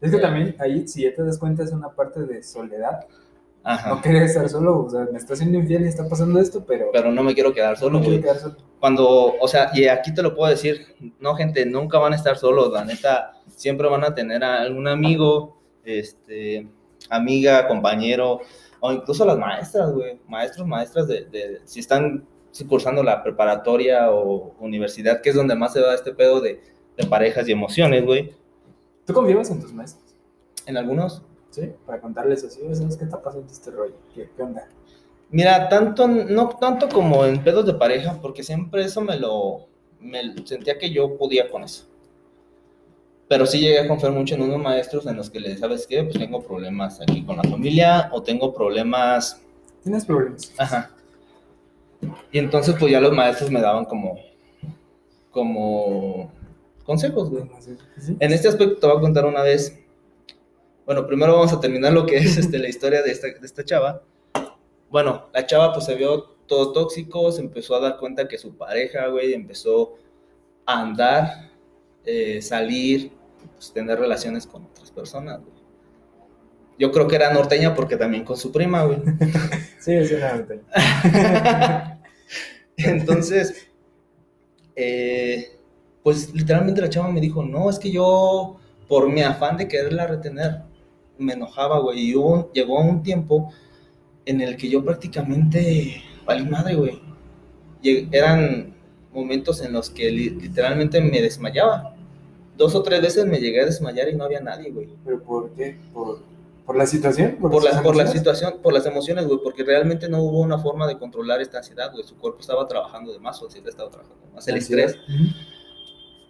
Es 0.00 0.10
que 0.10 0.16
Ya. 0.16 0.22
también 0.22 0.56
ahí, 0.58 0.86
si 0.86 1.02
ya 1.02 1.14
te 1.14 1.22
das 1.24 1.38
cuenta, 1.38 1.62
es 1.62 1.72
una 1.72 1.88
parte 1.90 2.20
de 2.26 2.42
soledad. 2.42 3.06
Ajá. 3.64 3.90
No 3.90 4.00
querer 4.00 4.22
estar 4.22 4.48
solo, 4.48 4.84
o 4.84 4.90
sea, 4.90 5.08
me 5.10 5.18
está 5.18 5.32
haciendo 5.34 5.58
infiel 5.58 5.82
y 5.84 5.88
está 5.88 6.08
pasando 6.08 6.38
esto, 6.38 6.64
pero, 6.64 6.90
Pero 6.92 7.10
no 7.10 7.22
me 7.24 7.34
quiero 7.34 7.52
quedar 7.52 7.76
solo, 7.76 7.98
no 7.98 8.00
quiero 8.00 8.12
güey. 8.12 8.22
quedar 8.22 8.38
solo. 8.38 8.56
Cuando, 8.78 9.34
o 9.40 9.48
sea, 9.48 9.70
y 9.74 9.86
aquí 9.88 10.14
te 10.14 10.22
lo 10.22 10.34
puedo 10.36 10.50
decir, 10.50 10.94
no, 11.18 11.34
gente, 11.34 11.66
nunca 11.66 11.98
van 11.98 12.12
a 12.12 12.16
estar 12.16 12.36
solos, 12.36 12.72
la 12.72 12.84
neta, 12.84 13.32
siempre 13.48 13.88
van 13.88 14.04
a 14.04 14.14
tener 14.14 14.44
a 14.44 14.60
algún 14.60 14.86
amigo, 14.86 15.58
este, 15.84 16.68
amiga, 17.10 17.66
compañero, 17.66 18.40
o 18.80 18.92
incluso 18.92 19.24
las 19.24 19.38
maestras, 19.38 19.92
güey, 19.92 20.20
maestros, 20.28 20.66
maestras 20.66 21.08
de, 21.08 21.24
de- 21.24 21.60
si 21.64 21.80
están 21.80 22.24
cursando 22.64 23.02
la 23.02 23.22
preparatoria 23.22 24.10
o 24.10 24.54
universidad, 24.60 25.20
que 25.20 25.30
es 25.30 25.36
donde 25.36 25.54
más 25.54 25.72
se 25.72 25.80
da 25.80 25.94
este 25.94 26.12
pedo 26.12 26.40
de, 26.40 26.60
de 26.96 27.06
parejas 27.06 27.48
y 27.48 27.52
emociones, 27.52 28.04
güey, 28.04 28.32
¿Tú 29.04 29.12
confiabas 29.12 29.50
en 29.50 29.60
tus 29.60 29.72
maestros? 29.72 30.04
en 30.66 30.76
algunos, 30.76 31.22
¿Sí? 31.50 31.72
Para 31.86 32.00
contarles 32.00 32.42
así, 32.44 32.60
"Oye, 32.62 32.74
¿sabes 32.74 32.96
qué 32.96 33.04
está 33.04 33.22
pasando 33.22 33.50
este 33.50 33.70
rollo? 33.70 33.94
¿Qué, 34.14 34.28
qué 34.36 34.42
onda? 34.42 34.68
Mira, 35.30 35.68
tanto, 35.68 36.06
no 36.08 36.48
tanto 36.50 36.88
como 36.88 37.24
en 37.24 37.42
pedos 37.42 37.64
de 37.66 37.74
pareja, 37.74 38.18
porque 38.20 38.42
siempre 38.42 38.84
eso 38.84 39.00
me 39.00 39.16
lo, 39.18 39.66
me 40.00 40.20
sentía 40.44 40.76
que 40.78 40.90
yo 40.90 41.16
podía 41.16 41.48
con 41.50 41.62
eso. 41.64 41.84
Pero 43.28 43.44
sí 43.46 43.58
llegué 43.58 43.80
a 43.80 43.88
confiar 43.88 44.12
mucho 44.12 44.34
en 44.34 44.42
unos 44.42 44.58
maestros 44.60 45.06
en 45.06 45.16
los 45.16 45.30
que 45.30 45.40
les, 45.40 45.58
¿sabes 45.60 45.86
qué? 45.86 46.02
Pues 46.04 46.16
tengo 46.18 46.42
problemas 46.42 47.00
aquí 47.00 47.24
con 47.24 47.36
la 47.36 47.42
familia 47.44 48.08
o 48.12 48.22
tengo 48.22 48.52
problemas, 48.54 49.40
¿Tienes 49.82 50.04
problemas? 50.04 50.52
ajá. 50.58 50.90
Y 52.32 52.38
entonces 52.38 52.74
pues 52.78 52.92
ya 52.92 53.00
los 53.00 53.12
maestros 53.12 53.50
me 53.50 53.60
daban 53.60 53.84
como, 53.84 54.18
como 55.30 56.32
consejos, 56.84 57.30
güey. 57.30 57.44
¿Sí? 57.98 58.16
En 58.20 58.32
este 58.32 58.48
aspecto 58.48 58.78
te 58.78 58.86
voy 58.86 58.96
a 58.96 59.00
contar 59.00 59.24
una 59.24 59.42
vez. 59.42 59.78
Bueno, 60.84 61.06
primero 61.06 61.34
vamos 61.34 61.52
a 61.52 61.60
terminar 61.60 61.92
lo 61.92 62.06
que 62.06 62.16
es 62.16 62.36
este, 62.38 62.58
la 62.58 62.68
historia 62.68 63.02
de 63.02 63.10
esta, 63.10 63.26
de 63.26 63.46
esta 63.46 63.64
chava. 63.64 64.02
Bueno, 64.90 65.28
la 65.32 65.44
chava 65.44 65.72
pues 65.72 65.84
se 65.86 65.94
vio 65.94 66.36
todo 66.46 66.72
tóxico, 66.72 67.32
se 67.32 67.40
empezó 67.40 67.74
a 67.74 67.80
dar 67.80 67.98
cuenta 67.98 68.28
que 68.28 68.38
su 68.38 68.56
pareja, 68.56 69.08
güey, 69.08 69.34
empezó 69.34 69.96
a 70.64 70.80
andar, 70.80 71.50
eh, 72.04 72.40
salir, 72.40 73.12
pues, 73.54 73.72
tener 73.72 73.98
relaciones 73.98 74.46
con 74.46 74.64
otras 74.64 74.90
personas, 74.90 75.40
güey. 75.40 75.56
Yo 76.78 76.92
creo 76.92 77.08
que 77.08 77.16
era 77.16 77.32
norteña 77.32 77.74
porque 77.74 77.96
también 77.96 78.24
con 78.24 78.36
su 78.36 78.52
prima, 78.52 78.84
güey. 78.84 78.98
Sí, 79.80 79.92
es 79.92 80.10
una 80.10 80.34
montaña. 80.34 80.62
Entonces, 82.76 83.68
eh, 84.74 85.58
pues 86.02 86.32
literalmente 86.34 86.80
la 86.80 86.90
chava 86.90 87.10
me 87.10 87.20
dijo, 87.20 87.42
no, 87.44 87.70
es 87.70 87.78
que 87.78 87.90
yo, 87.90 88.56
por 88.88 89.10
mi 89.10 89.22
afán 89.22 89.56
de 89.56 89.68
quererla 89.68 90.06
retener, 90.06 90.62
me 91.18 91.32
enojaba, 91.32 91.78
güey. 91.80 91.98
Y 92.00 92.14
llegó 92.54 92.80
un 92.80 93.02
tiempo 93.02 93.52
en 94.26 94.40
el 94.40 94.56
que 94.56 94.68
yo 94.68 94.84
prácticamente 94.84 96.02
valí 96.26 96.44
madre, 96.46 96.74
güey. 96.76 97.00
Eran 98.12 98.74
momentos 99.12 99.62
en 99.62 99.72
los 99.72 99.90
que 99.90 100.10
li- 100.10 100.30
literalmente 100.30 101.00
me 101.00 101.22
desmayaba. 101.22 101.94
Dos 102.56 102.74
o 102.74 102.82
tres 102.82 103.00
veces 103.02 103.26
me 103.26 103.38
llegué 103.38 103.62
a 103.62 103.66
desmayar 103.66 104.08
y 104.08 104.14
no 104.16 104.24
había 104.24 104.40
nadie, 104.40 104.70
güey. 104.70 104.88
¿Pero 105.04 105.22
por 105.22 105.50
qué? 105.52 105.76
¿Por, 105.94 106.20
por 106.66 106.76
la 106.76 106.86
situación? 106.86 107.36
Por 107.40 107.52
sus 107.54 107.64
la, 107.64 107.82
por 107.82 107.96
la 107.96 108.06
situación, 108.08 108.56
por 108.62 108.72
las 108.74 108.84
emociones, 108.86 109.26
güey, 109.26 109.38
porque 109.42 109.64
realmente 109.64 110.08
no 110.08 110.20
hubo 110.20 110.40
una 110.40 110.58
forma 110.58 110.86
de 110.86 110.98
controlar 110.98 111.40
esta 111.40 111.58
ansiedad, 111.58 111.92
güey. 111.92 112.04
Su 112.04 112.16
cuerpo 112.16 112.40
estaba 112.40 112.66
trabajando 112.66 113.12
de 113.12 113.18
más, 113.20 113.38
su 113.38 113.44
ansiedad 113.46 113.68
estaba 113.68 113.90
trabajando 113.90 114.26
de 114.26 114.32
más, 114.34 114.46
el 114.48 114.56
Ansiedad. 114.56 114.86
estrés. 114.86 115.04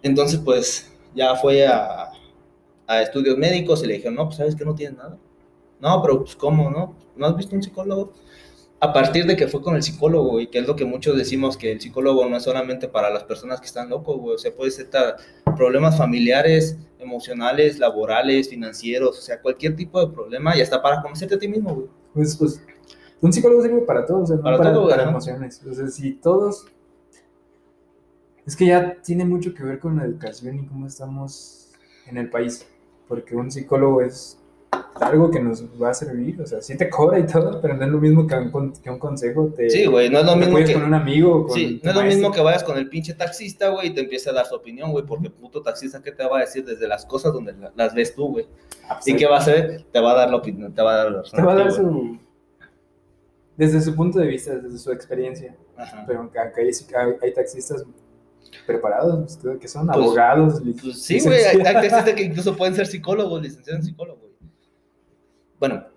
Entonces, 0.03 0.39
pues, 0.43 0.91
ya 1.15 1.35
fue 1.35 1.65
a, 1.65 2.11
a 2.85 3.01
estudios 3.01 3.37
médicos 3.37 3.83
y 3.83 3.87
le 3.87 3.93
dijeron, 3.95 4.15
no, 4.15 4.25
pues, 4.25 4.37
¿sabes 4.37 4.55
que 4.55 4.63
no 4.65 4.75
tienes 4.75 4.97
nada? 4.97 5.17
No, 5.79 6.01
pero, 6.01 6.23
pues, 6.23 6.35
¿cómo, 6.35 6.69
no? 6.69 6.95
¿No 7.15 7.25
has 7.27 7.35
visto 7.35 7.55
un 7.55 7.63
psicólogo? 7.63 8.13
A 8.79 8.93
partir 8.93 9.25
de 9.25 9.35
que 9.35 9.47
fue 9.47 9.61
con 9.61 9.75
el 9.75 9.81
psicólogo, 9.81 10.39
y 10.39 10.47
que 10.47 10.59
es 10.59 10.67
lo 10.67 10.75
que 10.75 10.85
muchos 10.85 11.17
decimos, 11.17 11.57
que 11.57 11.71
el 11.71 11.81
psicólogo 11.81 12.29
no 12.29 12.37
es 12.37 12.43
solamente 12.43 12.87
para 12.87 13.09
las 13.09 13.23
personas 13.23 13.59
que 13.59 13.65
están 13.65 13.89
locos, 13.89 14.17
güey, 14.17 14.35
o 14.35 14.37
sea, 14.37 14.53
puede 14.53 14.69
ser 14.69 14.87
problemas 15.57 15.97
familiares, 15.97 16.77
emocionales, 16.99 17.79
laborales, 17.79 18.49
financieros, 18.49 19.17
o 19.17 19.21
sea, 19.21 19.41
cualquier 19.41 19.75
tipo 19.75 19.99
de 19.99 20.13
problema, 20.13 20.55
y 20.55 20.61
hasta 20.61 20.81
para 20.81 21.01
conocerte 21.01 21.35
a 21.35 21.39
ti 21.39 21.47
mismo, 21.47 21.73
güey. 21.73 21.87
Pues, 22.13 22.35
pues, 22.35 22.61
un 23.21 23.33
psicólogo 23.33 23.63
sirve 23.63 23.81
para 23.81 24.05
todo, 24.05 24.21
o 24.21 24.25
sea, 24.27 24.35
no 24.35 24.43
Para 24.43 24.57
para, 24.57 24.73
todo, 24.73 24.89
para 24.89 25.03
emociones. 25.03 25.61
O 25.67 25.73
sea, 25.73 25.87
si 25.87 26.13
todos. 26.13 26.65
Es 28.45 28.55
que 28.55 28.67
ya 28.67 29.01
tiene 29.01 29.25
mucho 29.25 29.53
que 29.53 29.63
ver 29.63 29.79
con 29.79 29.97
la 29.97 30.05
educación 30.05 30.59
y 30.59 30.67
cómo 30.67 30.87
estamos 30.87 31.71
en 32.05 32.17
el 32.17 32.29
país. 32.29 32.65
Porque 33.07 33.35
un 33.35 33.51
psicólogo 33.51 34.01
es 34.01 34.39
algo 34.99 35.29
que 35.29 35.39
nos 35.39 35.63
va 35.81 35.91
a 35.91 35.93
servir, 35.93 36.41
o 36.41 36.45
sea, 36.47 36.59
sí 36.61 36.75
te 36.75 36.89
cobra 36.89 37.19
y 37.19 37.25
todo, 37.27 37.61
pero 37.61 37.75
no 37.75 37.85
es 37.85 37.91
lo 37.91 37.99
mismo 37.99 38.25
que 38.25 38.35
un, 38.35 38.49
con- 38.51 38.73
que 38.73 38.89
un 38.89 38.97
consejo. 38.97 39.53
Te, 39.55 39.69
Sí, 39.69 39.85
güey, 39.85 40.09
no 40.09 40.19
es 40.19 40.25
lo 40.25 40.33
te 40.33 40.39
mismo 40.39 40.57
que... 40.57 40.73
con 40.73 40.83
un 40.83 40.93
amigo 40.95 41.45
con 41.45 41.55
Sí, 41.55 41.79
no 41.83 41.89
es 41.91 41.95
lo 41.95 42.01
maestro. 42.01 42.17
mismo 42.19 42.31
que 42.33 42.41
vayas 42.41 42.63
con 42.63 42.77
el 42.77 42.89
pinche 42.89 43.13
taxista, 43.13 43.69
güey, 43.69 43.89
y 43.89 43.93
te 43.93 44.01
empiece 44.01 44.29
a 44.29 44.33
dar 44.33 44.45
su 44.47 44.55
opinión, 44.55 44.91
güey, 44.91 45.05
porque 45.05 45.29
puto 45.29 45.61
taxista, 45.61 46.01
¿qué 46.01 46.11
te 46.11 46.25
va 46.25 46.37
a 46.37 46.41
decir 46.41 46.65
desde 46.65 46.87
las 46.87 47.05
cosas 47.05 47.31
donde 47.31 47.53
la- 47.53 47.71
las 47.75 47.93
ves 47.93 48.15
tú, 48.15 48.27
güey? 48.29 48.47
Ah, 48.89 48.99
¿Y 49.05 49.15
qué 49.15 49.27
va 49.27 49.35
a 49.35 49.39
hacer? 49.39 49.85
Te 49.91 49.99
va 49.99 50.11
a 50.13 50.15
dar 50.15 50.29
la 50.31 50.37
opinión, 50.37 50.73
te 50.73 50.81
va 50.81 50.93
a 50.93 50.97
dar 50.97 51.11
la 51.11 51.17
razón. 51.21 51.39
Te 51.39 51.45
va 51.45 51.51
a 51.53 51.55
dar 51.55 51.71
su. 51.71 52.17
Desde 53.55 53.81
su 53.81 53.95
punto 53.95 54.19
de 54.19 54.27
vista, 54.27 54.55
desde 54.55 54.77
su 54.77 54.91
experiencia. 54.91 55.55
Ajá. 55.75 56.03
Pero 56.07 56.19
aunque 56.19 56.39
acá 56.39 56.61
hay, 56.61 56.67
hay, 56.69 57.13
hay 57.21 57.33
taxistas 57.33 57.83
preparados, 58.65 59.37
que 59.59 59.67
son 59.67 59.87
Pues, 59.87 59.97
abogados. 59.97 60.61
Pues 60.81 61.01
sí, 61.03 61.19
güey, 61.21 61.43
hay, 61.43 61.61
taxistas 61.63 62.03
que 62.13 62.23
incluso 62.23 62.55
pueden 62.55 62.75
ser 62.75 62.87
psicólogos, 62.87 63.41
licenciados 63.41 63.81
en 63.81 63.85
psicólogos. 63.87 64.26
Bueno, 65.59 65.87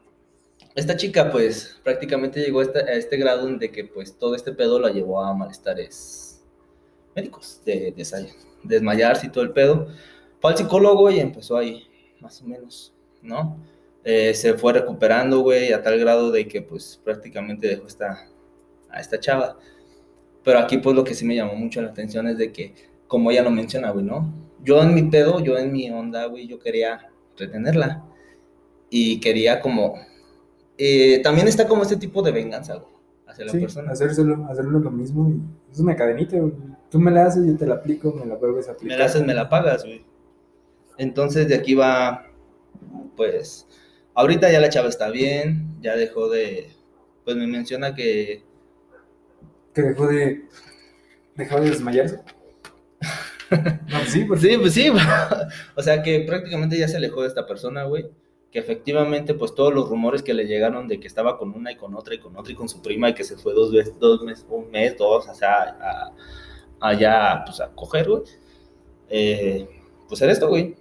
esta 0.74 0.96
chica, 0.96 1.30
pues, 1.30 1.78
prácticamente 1.82 2.40
llegó 2.40 2.60
a 2.60 2.62
este, 2.62 2.78
a 2.78 2.92
este 2.92 3.16
grado 3.16 3.46
de 3.46 3.70
que, 3.70 3.84
pues, 3.84 4.16
todo 4.18 4.34
este 4.34 4.52
pedo 4.52 4.78
la 4.80 4.90
llevó 4.90 5.20
a 5.22 5.34
malestares 5.34 6.42
médicos, 7.14 7.60
de, 7.64 7.92
de 7.92 8.30
desmayarse 8.62 9.26
y 9.26 9.30
todo 9.30 9.44
el 9.44 9.52
pedo. 9.52 9.88
Fue 10.40 10.52
al 10.52 10.56
psicólogo 10.56 11.10
y 11.10 11.20
empezó 11.20 11.58
ahí, 11.58 11.86
más 12.20 12.40
o 12.42 12.46
menos, 12.46 12.94
¿no? 13.22 13.58
Eh, 14.04 14.32
se 14.34 14.54
fue 14.54 14.72
recuperando, 14.72 15.40
güey, 15.40 15.72
a 15.72 15.82
tal 15.82 15.98
grado 15.98 16.30
de 16.30 16.48
que, 16.48 16.62
pues, 16.62 17.00
prácticamente 17.04 17.68
dejó 17.68 17.86
esta, 17.86 18.28
a 18.88 19.00
esta 19.00 19.20
chava. 19.20 19.58
Pero 20.44 20.58
aquí, 20.60 20.78
pues, 20.78 20.96
lo 20.96 21.04
que 21.04 21.14
sí 21.14 21.24
me 21.26 21.36
llamó 21.36 21.54
mucho 21.54 21.82
la 21.82 21.90
atención 21.90 22.26
es 22.28 22.38
de 22.38 22.52
que, 22.52 22.74
como 23.06 23.30
ella 23.30 23.42
lo 23.42 23.50
menciona, 23.50 23.90
güey, 23.90 24.04
¿no? 24.04 24.32
Yo 24.62 24.82
en 24.82 24.94
mi 24.94 25.02
pedo, 25.02 25.40
yo 25.40 25.58
en 25.58 25.72
mi 25.72 25.90
onda, 25.90 26.26
güey, 26.26 26.46
yo 26.46 26.58
quería 26.58 27.10
retenerla. 27.36 28.04
Y 28.90 29.20
quería 29.20 29.60
como... 29.60 29.94
eh, 30.76 31.20
también 31.22 31.46
está 31.48 31.66
como 31.68 31.82
este 31.82 31.96
tipo 31.96 32.22
de 32.22 32.32
venganza, 32.32 32.74
güey, 32.76 32.92
hacia 33.26 33.44
la 33.46 33.52
Sí, 33.52 33.60
persona. 33.60 33.92
hacérselo, 33.92 34.46
hacerlo 34.50 34.78
lo 34.80 34.90
mismo. 34.90 35.30
y 35.30 35.40
es 35.72 35.78
una 35.78 35.94
cadenita. 35.96 36.36
güey. 36.38 36.52
Tú 36.90 36.98
me 36.98 37.10
la 37.12 37.26
haces, 37.26 37.46
yo 37.46 37.56
te 37.56 37.66
la 37.66 37.74
aplico, 37.76 38.12
me 38.12 38.26
la 38.26 38.34
vuelves 38.34 38.68
a 38.68 38.72
aplicar. 38.72 38.88
Me 38.88 38.98
la 38.98 39.04
haces, 39.06 39.24
me 39.24 39.34
la 39.34 39.48
pagas, 39.48 39.84
güey. 39.84 40.04
Entonces 40.98 41.48
de 41.48 41.54
aquí 41.54 41.74
va, 41.74 42.26
pues, 43.16 43.66
ahorita 44.14 44.50
ya 44.50 44.60
la 44.60 44.68
chava 44.68 44.88
está 44.88 45.08
bien, 45.10 45.76
ya 45.80 45.94
dejó 45.96 46.28
de, 46.28 46.70
pues 47.24 47.36
me 47.36 47.46
menciona 47.46 47.94
que, 47.94 48.42
Que 49.72 49.82
dejó 49.82 50.08
de. 50.08 50.44
Dejó 51.36 51.60
de 51.60 51.70
desmayarse. 51.70 52.20
No, 53.50 53.98
pues 53.98 54.10
sí, 54.12 54.24
porque 54.26 54.42
sí, 54.48 54.56
pues 54.58 54.74
sí, 54.74 54.88
o 55.76 55.82
sea 55.82 56.02
que 56.04 56.20
prácticamente 56.20 56.78
ya 56.78 56.86
se 56.86 56.98
alejó 56.98 57.22
de 57.22 57.28
esta 57.28 57.46
persona, 57.48 57.82
güey, 57.82 58.08
que 58.50 58.58
efectivamente, 58.58 59.34
pues 59.34 59.54
todos 59.54 59.72
los 59.72 59.88
rumores 59.88 60.22
que 60.22 60.34
le 60.34 60.46
llegaron 60.46 60.88
de 60.88 60.98
que 60.98 61.06
estaba 61.06 61.38
con 61.38 61.54
una 61.54 61.70
y 61.70 61.76
con 61.76 61.94
otra 61.94 62.14
y 62.14 62.18
con 62.18 62.36
otra 62.36 62.52
y 62.52 62.56
con 62.56 62.68
su 62.68 62.82
prima 62.82 63.10
y 63.10 63.14
que 63.14 63.22
se 63.22 63.36
fue 63.36 63.54
dos 63.54 63.72
veces, 63.72 63.98
dos 63.98 64.22
meses, 64.22 64.44
un 64.48 64.70
mes, 64.70 64.96
dos, 64.98 65.28
o 65.28 65.34
sea, 65.34 66.12
allá, 66.80 67.44
pues 67.46 67.60
a 67.60 67.68
coger, 67.68 68.08
güey, 68.08 68.22
eh, 69.08 69.68
pues 70.08 70.20
era 70.20 70.32
esto, 70.32 70.48
güey. 70.48 70.74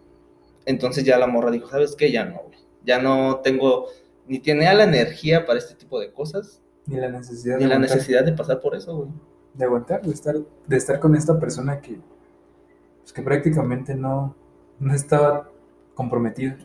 Entonces 0.66 1.04
ya 1.04 1.18
la 1.18 1.28
morra 1.28 1.52
dijo, 1.52 1.68
¿sabes 1.68 1.96
qué? 1.96 2.12
Ya 2.12 2.26
no, 2.26 2.42
güey. 2.48 2.58
Ya 2.84 3.00
no 3.00 3.42
tengo, 3.44 3.88
ni 4.28 4.40
tenía 4.40 4.74
la 4.74 4.86
energía 4.86 5.46
para 5.46 5.60
este 5.60 5.76
tipo 5.76 6.00
de 6.00 6.12
cosas, 6.12 6.62
ni 6.88 6.98
la 6.98 7.10
necesidad 7.10 7.58
ni 7.58 7.64
de 7.64 7.70
la 7.70 7.76
aguantar, 7.76 7.98
necesidad 7.98 8.24
de 8.24 8.34
pasar 8.34 8.60
por 8.62 8.76
eso, 8.76 8.96
güey. 8.96 9.10
de 9.54 9.66
aguantar, 9.66 10.02
de 10.02 10.12
estar, 10.12 10.36
de 10.66 10.78
estar 10.78 11.00
con 11.00 11.16
esta 11.16 11.40
persona 11.40 11.82
que, 11.82 12.00
pues, 13.02 13.14
que 13.14 13.22
prácticamente 13.22 13.94
no, 13.94 14.36
no 14.80 14.94
estaba 14.96 15.52
comprometida. 15.94 16.58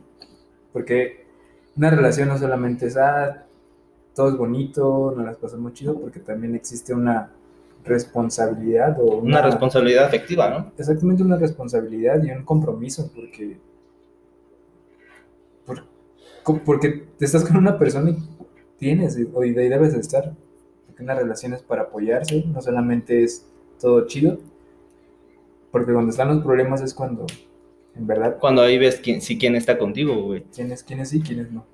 Porque 0.75 1.25
una 1.76 1.88
relación 1.88 2.28
no 2.28 2.37
solamente 2.37 2.87
es, 2.88 2.97
ah, 2.99 3.47
todo 4.14 4.28
es 4.28 4.37
bonito, 4.37 5.14
nos 5.16 5.25
las 5.25 5.37
pasamos 5.38 5.73
chido, 5.73 5.99
porque 5.99 6.21
también 6.21 6.54
existe 6.54 6.93
una 6.93 7.31
responsabilidad 7.85 8.99
o 9.00 9.16
Una 9.19 9.40
responsabilidad 9.43 10.04
afectiva, 10.04 10.50
¿no? 10.50 10.73
exactamente 10.76 11.23
una 11.23 11.37
responsabilidad 11.37 12.23
y 12.23 12.31
un 12.31 12.45
compromiso 12.45 13.11
porque 13.14 13.57
porque 16.66 17.07
te 17.19 17.25
estás 17.25 17.45
con 17.45 17.57
una 17.57 17.78
persona 17.78 18.11
y 18.11 18.16
tienes 18.78 19.19
y- 19.19 19.28
o 19.33 19.45
y 19.45 19.52
de 19.52 19.62
ahí 19.62 19.69
debes 19.69 19.95
de 19.95 20.00
estar 20.00 20.33
porque 20.87 21.02
una 21.02 21.14
relación 21.14 21.54
es 21.54 21.62
para 21.62 21.83
apoyarse 21.83 22.45
no 22.47 22.61
solamente 22.61 23.23
es 23.25 23.47
todo 23.81 24.07
chido 24.07 24.38
porque 25.71 25.93
cuando 25.93 26.11
están 26.11 26.28
los 26.28 26.43
problemas 26.45 26.83
es 26.83 26.93
cuando 26.93 27.25
en 27.97 28.07
verdad 28.07 28.39
Cuando 28.39 28.63
ahí 28.63 28.79
ves 28.79 29.01
quién, 29.03 29.21
sí 29.21 29.39
quién 29.39 29.57
está 29.57 29.79
contigo, 29.79 30.15
güey. 30.23 30.45
quiénes 30.55 30.83
quiénes 30.83 31.11
sí 31.11 31.21
quiénes 31.21 31.51
no 31.51 31.67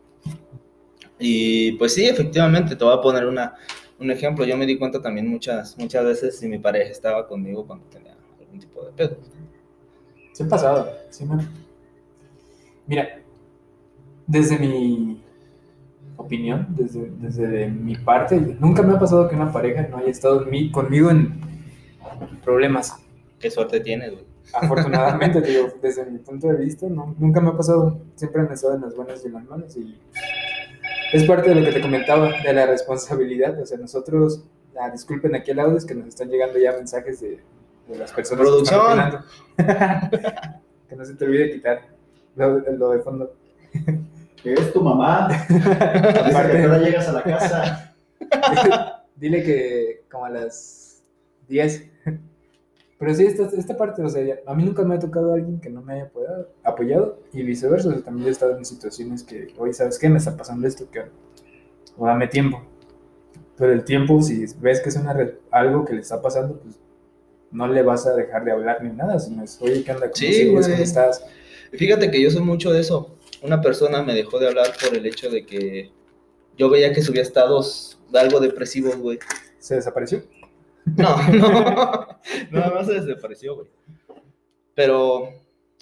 Y 1.18 1.72
pues 1.72 1.94
sí, 1.94 2.06
efectivamente, 2.06 2.76
te 2.76 2.84
voy 2.84 2.94
a 2.94 3.00
poner 3.00 3.26
una, 3.26 3.54
un 3.98 4.10
ejemplo. 4.10 4.44
Yo 4.44 4.56
me 4.56 4.66
di 4.66 4.78
cuenta 4.78 5.00
también 5.02 5.28
muchas, 5.28 5.76
muchas 5.78 6.04
veces 6.04 6.38
si 6.38 6.48
mi 6.48 6.58
pareja 6.58 6.90
estaba 6.90 7.26
conmigo 7.28 7.66
cuando 7.66 7.84
tenía 7.86 8.16
algún 8.40 8.58
tipo 8.58 8.84
de 8.84 8.92
pedo. 8.92 9.18
Sí 10.32 10.42
ha 10.42 10.48
pasado, 10.48 10.90
sí 11.10 11.24
me... 11.26 11.46
Mira, 12.86 13.20
desde 14.26 14.58
mi 14.58 15.22
opinión, 16.16 16.66
desde, 16.70 17.10
desde 17.18 17.68
mi 17.68 17.96
parte, 17.96 18.56
nunca 18.58 18.82
me 18.82 18.94
ha 18.94 18.98
pasado 18.98 19.28
que 19.28 19.36
una 19.36 19.52
pareja 19.52 19.86
no 19.88 19.98
haya 19.98 20.08
estado 20.08 20.46
conmigo 20.72 21.10
en 21.10 21.40
problemas. 22.42 22.96
¿Qué 23.38 23.50
suerte 23.50 23.80
tienes, 23.80 24.12
güey? 24.12 24.29
Afortunadamente, 24.52 25.40
te 25.40 25.48
digo, 25.52 25.68
desde 25.82 26.04
mi 26.06 26.18
punto 26.18 26.48
de 26.48 26.56
vista, 26.56 26.86
no, 26.88 27.14
nunca 27.18 27.40
me 27.40 27.50
ha 27.50 27.56
pasado. 27.56 28.00
Siempre 28.16 28.42
han 28.42 28.52
estado 28.52 28.74
en 28.74 28.82
las 28.82 28.94
buenas 28.96 29.22
y 29.24 29.26
en 29.28 29.32
las 29.34 29.44
malas. 29.44 29.76
Y 29.76 29.98
es 31.12 31.24
parte 31.24 31.50
de 31.50 31.56
lo 31.56 31.64
que 31.66 31.72
te 31.72 31.80
comentaba, 31.80 32.30
de 32.42 32.52
la 32.52 32.66
responsabilidad. 32.66 33.60
O 33.60 33.66
sea, 33.66 33.78
nosotros, 33.78 34.44
ah, 34.80 34.90
disculpen 34.90 35.34
aquí 35.34 35.50
al 35.52 35.60
audio, 35.60 35.76
es 35.78 35.84
que 35.84 35.94
nos 35.94 36.08
están 36.08 36.28
llegando 36.28 36.58
ya 36.58 36.72
mensajes 36.72 37.20
de, 37.20 37.40
de 37.88 37.98
las 37.98 38.12
personas 38.12 38.42
Producción. 38.46 38.98
que 39.56 39.62
están 39.62 40.10
que 40.88 40.96
no 40.96 41.04
se 41.04 41.14
te 41.14 41.24
olvide 41.24 41.52
quitar 41.52 41.80
lo, 42.36 42.58
lo 42.58 42.90
de 42.90 42.98
fondo. 43.00 43.32
Que 44.42 44.54
es 44.54 44.72
tu 44.72 44.80
mamá. 44.82 45.28
Dice 45.28 45.52
que 45.52 46.30
Aparte- 46.30 46.62
ahora 46.62 46.78
llegas 46.78 47.06
a 47.08 47.12
la 47.12 47.22
casa. 47.22 47.94
Dile 49.16 49.42
que 49.42 50.04
como 50.10 50.24
a 50.24 50.30
las 50.30 51.02
10. 51.46 51.90
Pero 53.00 53.14
sí, 53.14 53.24
esta, 53.24 53.44
esta 53.56 53.76
parte, 53.76 54.02
o 54.02 54.08
sea, 54.08 54.22
ya- 54.22 54.38
a 54.46 54.54
mí 54.54 54.62
nunca 54.62 54.84
me 54.84 54.94
ha 54.94 54.98
tocado 54.98 55.32
alguien 55.32 55.58
que 55.58 55.70
no 55.70 55.80
me 55.82 55.94
haya 55.94 56.04
apoyado, 56.04 56.48
apoyado 56.62 57.18
y 57.32 57.42
viceversa. 57.42 57.88
O 57.88 57.92
sea, 57.92 58.02
también 58.02 58.28
he 58.28 58.30
estado 58.30 58.56
en 58.56 58.64
situaciones 58.64 59.24
que, 59.24 59.48
oye, 59.58 59.72
¿sabes 59.72 59.98
qué? 59.98 60.08
Me 60.10 60.18
está 60.18 60.36
pasando 60.36 60.68
esto, 60.68 60.88
que 60.90 61.00
O 61.96 62.06
dame 62.06 62.28
tiempo. 62.28 62.62
Pero 63.56 63.72
el 63.72 63.84
tiempo, 63.84 64.22
si 64.22 64.44
ves 64.60 64.80
que 64.80 64.90
es 64.90 64.96
una 64.96 65.16
algo 65.50 65.84
que 65.84 65.94
le 65.94 66.00
está 66.02 66.20
pasando, 66.22 66.58
pues 66.60 66.78
no 67.50 67.66
le 67.66 67.82
vas 67.82 68.06
a 68.06 68.14
dejar 68.14 68.44
de 68.44 68.52
hablar 68.52 68.82
ni 68.84 68.90
nada, 68.90 69.18
sino 69.18 69.42
es, 69.42 69.58
oye, 69.60 69.82
¿qué 69.82 69.92
onda? 69.92 70.06
¿Cómo 70.06 70.14
Sí, 70.16 70.32
sigues? 70.32 70.52
güey. 70.52 70.70
¿Cómo 70.70 70.82
estás? 70.82 71.24
Fíjate 71.72 72.10
que 72.10 72.22
yo 72.22 72.30
soy 72.30 72.42
mucho 72.42 72.70
de 72.70 72.80
eso. 72.80 73.16
Una 73.42 73.60
persona 73.62 74.02
me 74.02 74.14
dejó 74.14 74.38
de 74.38 74.48
hablar 74.48 74.66
por 74.82 74.94
el 74.96 75.04
hecho 75.06 75.30
de 75.30 75.44
que 75.46 75.90
yo 76.58 76.68
veía 76.68 76.92
que 76.92 77.00
subía 77.02 77.22
estados 77.22 77.98
de 78.12 78.18
algo 78.20 78.40
depresivos, 78.40 78.96
güey. 78.98 79.18
¿Se 79.58 79.74
desapareció? 79.76 80.22
No, 80.96 81.16
no. 81.32 82.06
Nada 82.50 82.74
más 82.74 82.86
se 82.86 83.00
desapareció, 83.00 83.56
güey. 83.56 83.68
Pero 84.74 85.28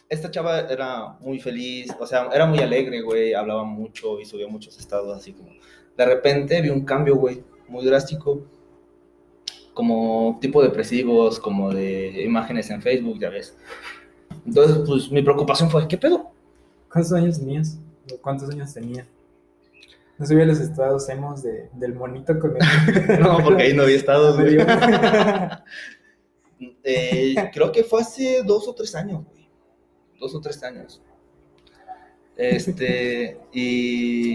esta 0.09 0.31
chava 0.31 0.61
era 0.61 1.17
muy 1.21 1.39
feliz, 1.39 1.95
o 1.99 2.07
sea, 2.07 2.29
era 2.33 2.47
muy 2.47 2.59
alegre, 2.61 3.03
güey. 3.03 3.35
Hablaba 3.35 3.65
mucho 3.65 4.21
y 4.21 4.25
subía 4.25 4.49
muchos 4.49 4.79
estados 4.79 5.17
así 5.17 5.33
como. 5.33 5.51
De 5.97 6.05
repente 6.05 6.61
vi 6.61 6.71
un 6.71 6.85
cambio, 6.85 7.17
güey, 7.17 7.43
muy 7.69 7.85
drástico. 7.85 8.43
Como 9.75 10.39
tipo 10.41 10.63
depresivos, 10.63 11.39
como 11.39 11.71
de 11.73 12.25
imágenes 12.25 12.69
en 12.71 12.83
Facebook, 12.83 13.19
ya 13.21 13.31
ves. 13.31 13.57
Entonces, 14.45 14.79
pues 14.87 15.11
mi 15.11 15.23
preocupación 15.23 15.71
fue, 15.71 15.87
¿qué 15.87 15.97
pedo? 15.97 16.33
¿Cuántos 16.91 17.13
años 17.13 17.39
tenías? 17.39 17.79
¿O 18.13 18.17
¿Cuántos 18.21 18.51
años 18.51 18.73
tenía? 18.75 19.07
No 20.19 20.27
subía 20.27 20.45
los 20.45 20.59
estados 20.59 21.09
hemos 21.09 21.43
de, 21.45 21.71
del 21.75 21.95
monito 21.95 22.39
con 22.39 22.57
el... 22.57 23.21
No, 23.21 23.39
porque 23.43 23.63
ahí 23.63 23.75
no 23.75 23.85
había 23.85 23.97
estado, 23.97 24.35
güey. 24.35 24.59
Eh, 26.83 27.37
creo 27.53 27.71
que 27.71 27.85
fue 27.85 28.01
hace 28.01 28.43
dos 28.43 28.67
o 28.67 28.75
tres 28.75 28.93
años, 28.97 29.25
güey. 29.25 29.49
Dos 30.19 30.35
o 30.35 30.41
tres 30.41 30.61
años. 30.65 31.01
Este, 32.37 33.39
y, 33.53 34.33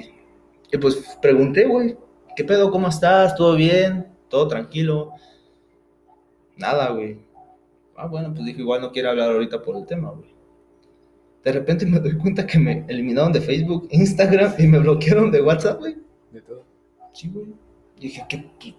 y 0.71 0.77
pues 0.79 1.17
pregunté, 1.21 1.65
güey, 1.65 1.97
¿qué 2.36 2.45
pedo? 2.45 2.71
¿Cómo 2.71 2.88
estás? 2.88 3.36
¿Todo 3.36 3.55
bien? 3.55 4.08
¿Todo 4.29 4.47
tranquilo? 4.47 5.12
Nada, 6.55 6.91
güey. 6.91 7.19
Ah, 7.95 8.08
bueno, 8.08 8.34
pues 8.34 8.45
dije, 8.45 8.62
igual 8.62 8.81
no 8.81 8.91
quiero 8.91 9.10
hablar 9.10 9.31
ahorita 9.31 9.62
por 9.62 9.75
el 9.75 9.86
tema, 9.86 10.12
güey. 10.12 10.33
De 11.43 11.51
repente 11.51 11.86
me 11.86 11.99
doy 11.99 12.17
cuenta 12.17 12.45
que 12.47 12.58
me 12.58 12.86
eliminaron 12.88 13.34
de 13.34 13.41
Facebook, 13.41 13.88
Instagram 13.91 14.53
y 14.58 14.67
me 14.67 14.79
bloquearon 14.79 15.29
de 15.32 15.41
WhatsApp, 15.41 15.79
güey. 15.79 15.97
De 16.32 16.41
todo. 16.41 16.63
Sí, 17.12 17.29
güey. 17.34 17.47
Dije, 17.99 18.25
¿qué, 18.29 18.49
qué? 18.60 18.75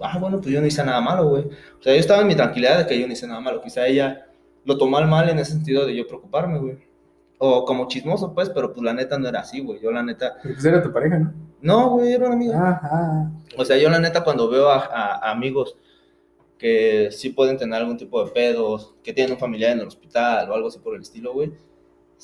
Ah, 0.00 0.18
bueno, 0.18 0.40
pues 0.40 0.52
yo 0.52 0.60
no 0.60 0.66
hice 0.66 0.84
nada 0.84 1.00
malo, 1.00 1.28
güey. 1.28 1.44
O 1.44 1.82
sea, 1.82 1.92
yo 1.94 2.00
estaba 2.00 2.22
en 2.22 2.28
mi 2.28 2.34
tranquilidad 2.36 2.78
de 2.78 2.86
que 2.86 2.98
yo 3.00 3.06
no 3.06 3.12
hice 3.12 3.26
nada 3.26 3.40
malo. 3.40 3.60
Quizá 3.60 3.86
ella 3.86 4.26
lo 4.64 4.76
tomó 4.78 4.98
al 4.98 5.08
mal 5.08 5.28
en 5.28 5.38
ese 5.38 5.52
sentido 5.52 5.86
de 5.86 5.96
yo 5.96 6.06
preocuparme, 6.06 6.58
güey. 6.58 6.78
O 7.38 7.64
como 7.64 7.88
chismoso, 7.88 8.32
pues, 8.32 8.48
pero 8.50 8.72
pues 8.72 8.82
la 8.84 8.94
neta 8.94 9.18
no 9.18 9.28
era 9.28 9.40
así, 9.40 9.60
güey. 9.60 9.80
Yo 9.82 9.90
la 9.90 10.02
neta... 10.02 10.36
Pero 10.42 10.54
pues 10.54 10.64
era 10.64 10.82
tu 10.82 10.92
pareja, 10.92 11.18
¿no? 11.18 11.32
No, 11.62 11.90
güey, 11.90 12.12
era 12.12 12.26
una 12.26 12.34
amiga. 12.36 12.54
Ah, 12.58 12.80
ah. 12.84 13.30
O 13.56 13.64
sea, 13.64 13.76
yo 13.76 13.90
la 13.90 13.98
neta 13.98 14.22
cuando 14.22 14.48
veo 14.48 14.68
a, 14.68 14.76
a- 14.84 15.16
a 15.16 15.30
amigos 15.32 15.76
que 16.58 17.08
sí 17.10 17.30
pueden 17.30 17.56
tener 17.56 17.80
algún 17.80 17.96
tipo 17.96 18.24
de 18.24 18.30
pedos, 18.30 18.94
que 19.02 19.12
tienen 19.12 19.32
un 19.34 19.38
familiar 19.38 19.72
en 19.72 19.80
el 19.80 19.86
hospital 19.88 20.48
o 20.50 20.54
algo 20.54 20.68
así 20.68 20.78
por 20.78 20.94
el 20.94 21.02
estilo, 21.02 21.32
güey, 21.32 21.52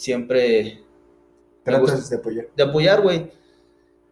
siempre. 0.01 0.83
Tratas 1.63 2.09
de 2.09 2.17
apoyar. 2.17 2.47
de 2.57 2.63
apoyar, 2.63 3.03
güey. 3.03 3.31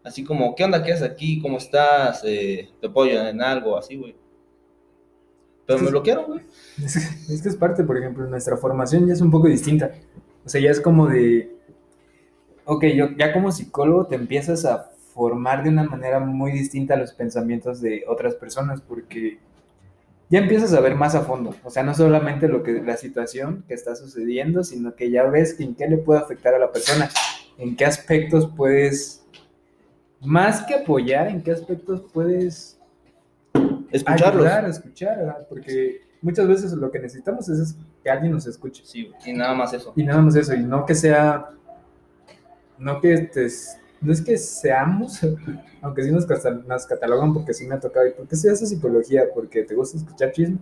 Así 0.04 0.22
como, 0.22 0.54
¿qué 0.54 0.64
onda? 0.64 0.82
¿Qué 0.82 0.92
haces 0.92 1.10
aquí? 1.10 1.40
¿Cómo 1.40 1.56
estás? 1.56 2.22
Eh, 2.24 2.70
¿Te 2.80 2.86
apoyo 2.86 3.26
en 3.26 3.40
algo? 3.40 3.76
Así, 3.76 3.96
güey. 3.96 4.14
Pero 5.66 5.80
me 5.80 5.90
bloquearon, 5.90 6.26
güey. 6.26 6.40
Es 6.82 6.94
que, 6.94 7.34
es 7.34 7.42
que 7.42 7.48
es 7.48 7.56
parte, 7.56 7.84
por 7.84 7.98
ejemplo, 7.98 8.26
nuestra 8.26 8.56
formación 8.56 9.06
ya 9.06 9.14
es 9.14 9.20
un 9.20 9.30
poco 9.30 9.48
distinta. 9.48 9.92
O 10.44 10.48
sea, 10.48 10.60
ya 10.60 10.70
es 10.70 10.80
como 10.80 11.08
de, 11.08 11.50
ok, 12.64 12.84
yo 12.94 13.08
ya 13.18 13.32
como 13.32 13.50
psicólogo 13.50 14.06
te 14.06 14.14
empiezas 14.14 14.64
a 14.64 14.90
formar 15.14 15.62
de 15.62 15.70
una 15.70 15.84
manera 15.84 16.20
muy 16.20 16.52
distinta 16.52 16.94
a 16.94 16.98
los 16.98 17.12
pensamientos 17.12 17.80
de 17.80 18.04
otras 18.06 18.34
personas, 18.34 18.80
porque 18.80 19.38
ya 20.30 20.40
empiezas 20.40 20.74
a 20.74 20.80
ver 20.80 20.94
más 20.94 21.14
a 21.14 21.22
fondo. 21.22 21.54
O 21.64 21.70
sea, 21.70 21.82
no 21.82 21.94
solamente 21.94 22.48
lo 22.48 22.62
que 22.62 22.82
la 22.82 22.96
situación 22.96 23.64
que 23.66 23.74
está 23.74 23.96
sucediendo, 23.96 24.62
sino 24.62 24.94
que 24.94 25.10
ya 25.10 25.24
ves 25.24 25.58
en 25.60 25.74
qué 25.74 25.88
le 25.88 25.98
puede 25.98 26.20
afectar 26.20 26.54
a 26.54 26.58
la 26.58 26.70
persona, 26.70 27.08
en 27.56 27.76
qué 27.76 27.86
aspectos 27.86 28.50
puedes, 28.54 29.24
más 30.20 30.62
que 30.62 30.74
apoyar, 30.74 31.28
en 31.28 31.42
qué 31.42 31.52
aspectos 31.52 32.02
puedes 32.12 32.78
Escucharlos. 33.90 34.46
ayudar, 34.46 34.68
escuchar, 34.68 35.16
¿verdad? 35.18 35.46
porque 35.48 36.02
muchas 36.20 36.46
veces 36.46 36.72
lo 36.72 36.90
que 36.90 36.98
necesitamos 36.98 37.48
es 37.48 37.76
que 38.02 38.10
alguien 38.10 38.32
nos 38.32 38.46
escuche. 38.46 38.82
Sí. 38.84 39.10
Y 39.24 39.32
nada 39.32 39.54
más 39.54 39.72
eso. 39.72 39.92
Y 39.96 40.02
nada 40.04 40.20
más 40.20 40.36
eso, 40.36 40.54
y 40.54 40.62
no 40.62 40.84
que 40.84 40.94
sea, 40.94 41.50
no 42.76 43.00
que 43.00 43.14
estés, 43.14 43.77
no 44.00 44.12
es 44.12 44.20
que 44.22 44.36
seamos, 44.38 45.20
aunque 45.82 46.02
sí 46.02 46.10
nos, 46.10 46.26
nos 46.66 46.86
catalogan 46.86 47.32
porque 47.34 47.52
sí 47.54 47.66
me 47.66 47.74
ha 47.74 47.80
tocado, 47.80 48.06
¿y 48.06 48.12
por 48.12 48.26
qué 48.28 48.36
se 48.36 48.50
hace 48.50 48.66
psicología? 48.66 49.24
Porque 49.34 49.62
te 49.64 49.74
gusta 49.74 49.96
escuchar 49.98 50.32
chisme. 50.32 50.58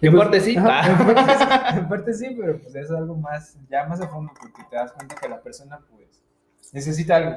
En 0.00 0.12
pues- 0.12 0.22
parte 0.22 0.40
sí. 0.40 0.56
Ajá, 0.56 0.86
en, 0.86 0.94
Ah. 0.94 1.04
parte 1.14 1.34
sí 1.34 1.44
en 1.78 1.88
parte 1.88 2.14
sí, 2.14 2.36
pero 2.40 2.58
pues 2.58 2.74
es 2.74 2.90
algo 2.90 3.14
más, 3.16 3.56
ya 3.70 3.86
más 3.86 4.00
a 4.00 4.08
fondo, 4.08 4.32
porque 4.40 4.62
te 4.70 4.76
das 4.76 4.92
cuenta 4.92 5.14
que 5.14 5.28
la 5.28 5.40
persona 5.42 5.78
pues 5.90 6.08
necesita 6.72 7.16
algo. 7.16 7.36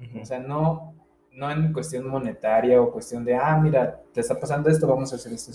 Ujú. 0.00 0.20
O 0.20 0.26
sea, 0.26 0.40
no, 0.40 0.94
no 1.32 1.50
en 1.50 1.72
cuestión 1.72 2.08
monetaria 2.08 2.80
o 2.82 2.90
cuestión 2.90 3.24
de, 3.24 3.34
ah, 3.36 3.56
mira, 3.62 4.00
te 4.12 4.20
está 4.20 4.38
pasando 4.38 4.68
esto, 4.68 4.86
vamos 4.86 5.12
a 5.12 5.16
hacer 5.16 5.32
esto. 5.32 5.52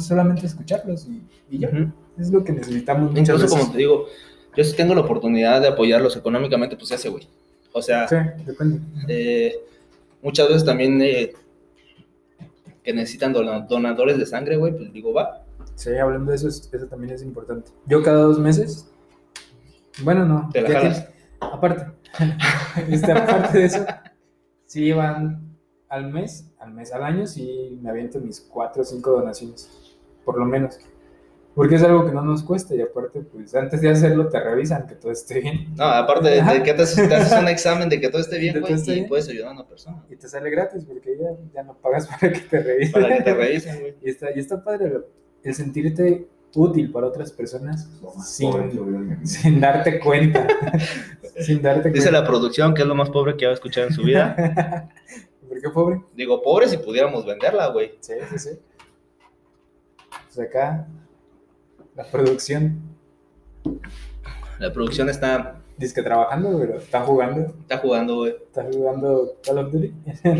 Solamente 0.00 0.46
escucharlos 0.46 1.06
y, 1.06 1.22
y 1.48 1.58
ya. 1.60 1.68
Ujú. 1.68 1.92
Es 2.18 2.30
lo 2.30 2.42
que 2.42 2.52
necesitamos 2.52 3.10
Incluso, 3.16 3.44
veces. 3.44 3.50
como 3.58 3.70
te 3.72 3.78
digo, 3.78 4.06
yo 4.56 4.64
si 4.64 4.74
tengo 4.76 4.94
la 4.94 5.02
oportunidad 5.02 5.60
de 5.60 5.68
apoyarlos 5.68 6.16
económicamente, 6.16 6.74
pues 6.76 6.88
se 6.88 6.96
hace, 6.96 7.08
güey. 7.08 7.28
O 7.72 7.82
sea, 7.82 8.08
Sí, 8.08 8.16
depende. 8.46 8.80
eh, 9.08 9.54
muchas 10.22 10.48
veces 10.48 10.64
también 10.64 11.00
eh, 11.02 11.32
que 12.82 12.92
necesitan 12.92 13.32
dona- 13.32 13.60
donadores 13.60 14.18
de 14.18 14.26
sangre, 14.26 14.56
güey, 14.56 14.76
pues 14.76 14.92
digo, 14.92 15.12
va. 15.12 15.44
Sí, 15.74 15.96
hablando 15.96 16.30
de 16.30 16.36
eso, 16.36 16.48
es- 16.48 16.68
eso 16.72 16.86
también 16.86 17.12
es 17.14 17.22
importante. 17.22 17.70
Yo 17.86 18.02
cada 18.02 18.22
dos 18.22 18.38
meses, 18.38 18.90
bueno, 20.02 20.24
no. 20.24 20.48
Te 20.52 20.62
la 20.62 20.68
ya 20.68 20.80
jalas. 20.80 20.96
tiene- 21.06 21.14
aparte, 21.40 21.86
este, 22.88 23.12
aparte 23.12 23.58
de 23.58 23.64
eso, 23.66 23.84
sí 24.66 24.92
van 24.92 25.56
al 25.88 26.10
mes, 26.12 26.46
al 26.58 26.72
mes, 26.72 26.92
al 26.92 27.02
año, 27.02 27.26
sí 27.26 27.78
me 27.82 27.90
aviento 27.90 28.18
mis 28.20 28.40
cuatro 28.40 28.82
o 28.82 28.84
cinco 28.84 29.10
donaciones, 29.12 29.70
por 30.24 30.38
lo 30.38 30.44
menos. 30.44 30.78
Porque 31.54 31.74
es 31.74 31.82
algo 31.82 32.06
que 32.06 32.12
no 32.12 32.22
nos 32.22 32.44
cuesta 32.44 32.74
y 32.74 32.80
aparte, 32.80 33.20
pues 33.22 33.54
antes 33.54 33.80
de 33.80 33.90
hacerlo 33.90 34.28
te 34.28 34.38
revisan 34.38 34.86
que 34.86 34.94
todo 34.94 35.10
esté 35.10 35.40
bien. 35.40 35.74
No, 35.76 35.84
aparte 35.84 36.28
de, 36.28 36.62
que 36.62 36.72
te 36.74 36.82
haces, 36.82 37.08
te 37.08 37.14
haces 37.14 37.36
un 37.38 37.48
examen 37.48 37.88
de 37.88 38.00
que 38.00 38.08
todo 38.08 38.20
esté 38.20 38.38
bien, 38.38 38.60
güey, 38.60 38.72
y 38.74 38.82
bien. 38.92 39.08
puedes 39.08 39.28
ayudar 39.28 39.48
a 39.48 39.52
una 39.52 39.66
persona. 39.66 40.02
Y 40.08 40.16
te 40.16 40.28
sale 40.28 40.48
gratis 40.48 40.84
porque 40.84 41.16
ya, 41.20 41.28
ya 41.52 41.62
no 41.64 41.74
pagas 41.74 42.06
para 42.20 42.32
que 42.32 42.38
te 42.40 42.60
revisen. 42.62 42.92
Para 42.92 43.16
que 43.16 43.22
te 43.24 43.34
revisen, 43.34 43.80
güey. 43.80 43.94
Y 44.00 44.10
está, 44.10 44.28
y 44.34 44.38
está 44.38 44.62
padre 44.62 44.90
lo- 44.90 45.06
el 45.42 45.54
sentirte 45.54 46.28
útil 46.54 46.90
para 46.92 47.06
otras 47.08 47.32
personas 47.32 47.88
sin, 48.24 48.50
pobre 48.50 49.18
sin 49.24 49.60
darte 49.60 49.98
cuenta. 49.98 50.46
sin 51.40 51.62
darte 51.62 51.90
Dice 51.90 52.04
cuenta. 52.10 52.20
la 52.20 52.26
producción 52.26 52.74
que 52.74 52.82
es 52.82 52.88
lo 52.88 52.94
más 52.94 53.10
pobre 53.10 53.36
que 53.36 53.46
va 53.46 53.50
a 53.52 53.54
escuchar 53.54 53.88
en 53.88 53.92
su 53.92 54.02
vida. 54.02 54.36
¿Por 55.48 55.60
qué 55.60 55.68
pobre? 55.70 56.00
Digo, 56.14 56.40
pobre 56.42 56.68
si 56.68 56.76
pudiéramos 56.78 57.26
venderla, 57.26 57.66
güey. 57.68 57.92
Sí, 58.00 58.14
sí, 58.30 58.38
sí. 58.38 58.50
Pues 60.26 60.38
acá, 60.48 60.86
la 62.00 62.06
producción, 62.06 62.80
La 64.58 64.72
producción 64.72 65.10
está, 65.10 65.60
dice 65.76 65.94
que 65.94 66.02
trabajando, 66.02 66.58
pero 66.58 66.78
está 66.78 67.02
jugando. 67.02 67.54
está 67.60 67.76
jugando, 67.76 68.16
güey. 68.16 68.36
Está 68.42 68.64
jugando 68.64 69.36
Call 69.44 69.58
of 69.58 69.70
Duty. 69.70 69.92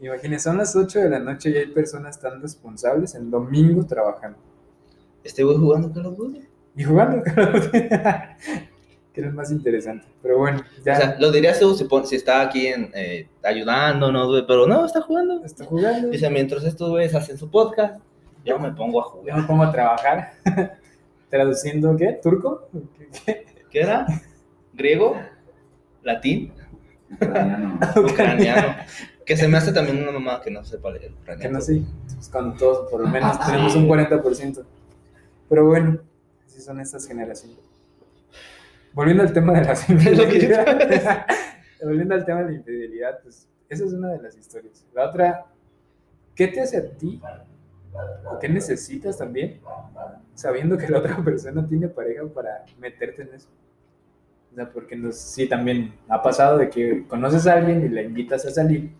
Imagínense, 0.00 0.44
son 0.44 0.58
las 0.58 0.74
8 0.74 0.98
de 0.98 1.10
la 1.10 1.20
noche 1.20 1.50
y 1.50 1.56
hay 1.56 1.66
personas 1.66 2.18
tan 2.18 2.42
responsables 2.42 3.14
en 3.14 3.30
domingo 3.30 3.86
trabajando. 3.86 4.38
Este 5.22 5.44
güey 5.44 5.56
jugando 5.56 5.92
Call 5.92 6.06
of 6.06 6.16
Duty. 6.16 6.48
Y 6.74 6.82
jugando 6.82 7.22
Call 7.22 7.54
of 7.54 7.66
Duty. 7.66 7.78
que 9.12 9.20
es 9.20 9.32
más 9.32 9.52
interesante. 9.52 10.08
Pero 10.20 10.38
bueno, 10.38 10.64
ya 10.84 10.94
O 10.94 10.96
sea, 10.96 11.16
lo 11.20 11.30
dirías 11.30 11.60
tú 11.60 11.76
si 11.76 12.16
está 12.16 12.40
aquí 12.40 12.66
en, 12.66 12.90
eh, 12.94 13.28
ayudándonos, 13.44 14.26
güey, 14.26 14.44
pero 14.48 14.66
no, 14.66 14.84
está 14.84 15.00
jugando. 15.00 15.44
está 15.44 15.64
jugando. 15.64 16.08
Dice, 16.08 16.28
mientras 16.28 16.64
estos 16.64 16.90
güeyes 16.90 17.14
hacen 17.14 17.38
su 17.38 17.48
podcast, 17.48 18.00
yo 18.44 18.58
me 18.58 18.72
pongo 18.72 19.00
a 19.00 19.04
Yo 19.04 19.10
jugar. 19.10 19.36
me 19.40 19.42
pongo 19.46 19.62
a 19.64 19.72
trabajar. 19.72 20.32
Traduciendo, 21.30 21.96
¿qué? 21.96 22.18
¿Turco? 22.22 22.68
¿Qué? 22.98 23.08
qué? 23.24 23.46
¿Qué 23.70 23.80
era? 23.80 24.06
¿Griego? 24.72 25.16
¿Latín? 26.02 26.52
Ucraniano. 27.12 27.78
¿Ucraniano? 27.96 28.74
que 29.26 29.36
se 29.36 29.46
me 29.46 29.58
hace 29.58 29.72
también 29.72 30.02
una 30.02 30.10
mamá 30.12 30.40
que 30.42 30.50
no 30.50 30.64
sepa 30.64 30.90
leer 30.90 31.12
Que 31.12 31.20
ucraniano. 31.20 31.58
no 31.58 31.60
sé. 31.60 31.82
Pues 32.14 32.28
con 32.28 32.56
todos, 32.56 32.90
por 32.90 33.00
lo 33.02 33.08
menos 33.08 33.38
tenemos 33.46 33.76
un 33.76 33.86
40%. 33.88 34.64
Pero 35.48 35.66
bueno, 35.66 35.98
así 36.46 36.60
son 36.60 36.80
estas 36.80 37.06
generaciones. 37.06 37.58
Volviendo 38.92 39.22
al 39.22 39.32
tema 39.32 39.52
de 39.52 39.64
las 39.64 39.84
que 39.84 39.92
yo 39.94 40.00
infidelidad. 40.24 41.26
volviendo 41.82 42.14
al 42.14 42.24
tema 42.24 42.40
de 42.42 42.46
la 42.46 42.52
infidelidad, 42.56 43.20
pues 43.22 43.48
esa 43.68 43.84
es 43.84 43.92
una 43.92 44.08
de 44.08 44.20
las 44.22 44.36
historias. 44.36 44.84
La 44.92 45.08
otra, 45.08 45.46
¿qué 46.34 46.48
te 46.48 46.60
hace 46.60 46.78
a 46.78 46.90
ti? 46.90 47.20
¿O 48.30 48.38
qué 48.38 48.48
necesitas 48.48 49.18
también? 49.18 49.60
Sabiendo 50.34 50.76
que 50.78 50.88
la 50.88 50.98
otra 50.98 51.16
persona 51.24 51.66
tiene 51.66 51.88
pareja 51.88 52.22
para 52.26 52.64
meterte 52.78 53.22
en 53.22 53.34
eso. 53.34 53.48
O 54.52 54.54
sea, 54.54 54.70
porque 54.70 54.96
nos, 54.96 55.16
sí, 55.16 55.48
también 55.48 55.92
ha 56.08 56.22
pasado 56.22 56.58
de 56.58 56.68
que 56.70 57.06
conoces 57.06 57.46
a 57.46 57.54
alguien 57.54 57.84
y 57.84 57.88
la 57.88 58.02
invitas 58.02 58.44
a 58.46 58.50
salir. 58.50 58.90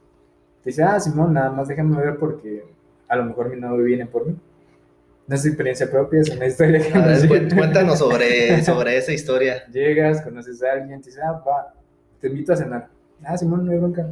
Te 0.63 0.71
dice, 0.71 0.83
ah, 0.85 1.01
Simón, 1.01 1.33
nada 1.33 1.51
más 1.51 1.69
déjame 1.69 1.97
ver 2.01 2.17
porque 2.19 2.65
a 3.09 3.17
lo 3.17 3.25
mejor 3.25 3.49
mi 3.51 3.61
novio 3.61 3.85
viene 3.85 4.07
por 4.07 4.27
mí. 4.27 4.37
No 5.27 5.35
es 5.37 5.47
experiencia 5.47 5.89
propia, 5.91 6.21
es 6.21 6.31
una 6.31 6.47
historia 6.47 6.81
que 6.81 6.93
A 6.93 7.01
ver, 7.07 7.11
nos 7.17 7.27
cu- 7.27 7.35
llega. 7.35 7.57
cuéntanos 7.57 7.99
sobre, 7.99 8.63
sobre 8.65 8.97
esa 8.97 9.13
historia. 9.13 9.65
Llegas, 9.69 10.21
conoces 10.23 10.63
a 10.63 10.73
alguien, 10.73 11.01
te 11.01 11.11
dice, 11.11 11.21
ah, 11.23 11.33
va, 11.47 11.75
te 12.21 12.29
invito 12.29 12.53
a 12.53 12.57
cenar. 12.57 12.89
Ah, 13.25 13.37
Simón, 13.39 13.65
no 13.65 13.73
hay 13.73 13.79
bronca. 13.79 14.07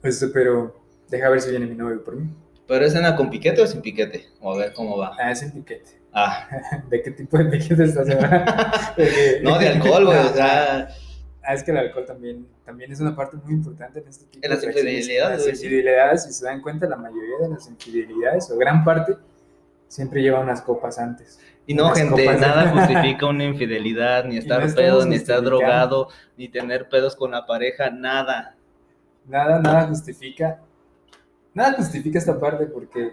Pues, 0.00 0.24
pero 0.32 0.74
deja 1.08 1.28
ver 1.28 1.40
si 1.40 1.50
viene 1.50 1.66
mi 1.66 1.74
novio 1.74 2.02
por 2.02 2.16
mí. 2.16 2.28
¿Pero 2.66 2.84
es 2.86 2.92
cena 2.92 3.14
con 3.16 3.30
piquete 3.30 3.60
o 3.60 3.66
sin 3.66 3.82
piquete? 3.82 4.26
O 4.40 4.54
a 4.54 4.56
ver 4.56 4.72
cómo 4.72 4.96
va. 4.96 5.16
Ah, 5.18 5.30
es 5.30 5.42
el 5.42 5.52
piquete. 5.52 6.00
Ah, 6.12 6.48
¿De 6.90 7.02
qué 7.02 7.10
tipo 7.10 7.36
de 7.38 7.44
piquete 7.46 7.84
estás 7.84 8.08
hablando? 8.10 8.52
No, 9.42 9.58
de 9.58 9.68
alcohol, 9.68 10.06
güey. 10.06 10.18
O 10.18 10.32
sea, 10.32 10.88
Ah, 11.46 11.52
es 11.52 11.62
que 11.62 11.72
el 11.72 11.76
alcohol 11.76 12.06
también, 12.06 12.46
también 12.64 12.90
es 12.90 13.00
una 13.00 13.14
parte 13.14 13.36
muy 13.36 13.52
importante 13.52 13.98
en 14.00 14.08
este 14.08 14.24
tipo 14.24 14.46
En 14.46 14.50
las 14.50 14.62
de 14.62 14.68
infidelidades, 14.68 15.46
las 15.46 15.62
infidelidades, 15.62 16.24
si 16.24 16.32
se 16.32 16.46
dan 16.46 16.62
cuenta, 16.62 16.86
la 16.86 16.96
mayoría 16.96 17.36
de 17.42 17.48
las 17.50 17.68
infidelidades, 17.68 18.50
o 18.50 18.56
gran 18.56 18.82
parte, 18.82 19.16
siempre 19.86 20.22
lleva 20.22 20.40
unas 20.40 20.62
copas 20.62 20.98
antes. 20.98 21.38
y 21.66 21.74
no, 21.74 21.90
gente, 21.90 22.24
nada 22.38 22.70
justifica 22.70 23.26
una 23.26 23.44
infidelidad, 23.44 24.24
ni 24.24 24.38
estar 24.38 24.66
no 24.66 24.74
pedo, 24.74 25.04
ni 25.04 25.16
estar 25.16 25.42
drogado, 25.42 26.08
ni 26.38 26.48
tener 26.48 26.88
pedos 26.88 27.14
con 27.14 27.32
la 27.32 27.44
pareja, 27.44 27.90
nada. 27.90 28.56
Nada, 29.26 29.58
nada 29.60 29.86
justifica, 29.86 30.60
nada 31.54 31.74
justifica 31.74 32.18
esta 32.18 32.38
parte 32.38 32.66
porque 32.66 33.12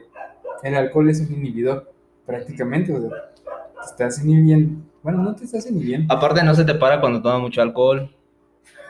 el 0.63 0.75
alcohol 0.75 1.09
es 1.09 1.21
un 1.21 1.33
inhibidor, 1.33 1.91
prácticamente, 2.25 2.93
o 2.93 3.01
sea, 3.01 3.09
te 3.09 3.85
estás 4.05 4.23
inhibiendo, 4.23 4.81
bueno, 5.03 5.23
no 5.23 5.35
te 5.35 5.45
estás 5.45 5.69
inhibiendo, 5.69 6.13
Aparte, 6.13 6.43
no 6.43 6.53
se 6.53 6.63
te 6.65 6.75
para 6.75 6.99
cuando 6.99 7.21
tomas 7.21 7.39
mucho 7.41 7.61
alcohol. 7.61 8.13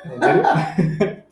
¿en 0.04 0.22
serio? 0.22 0.44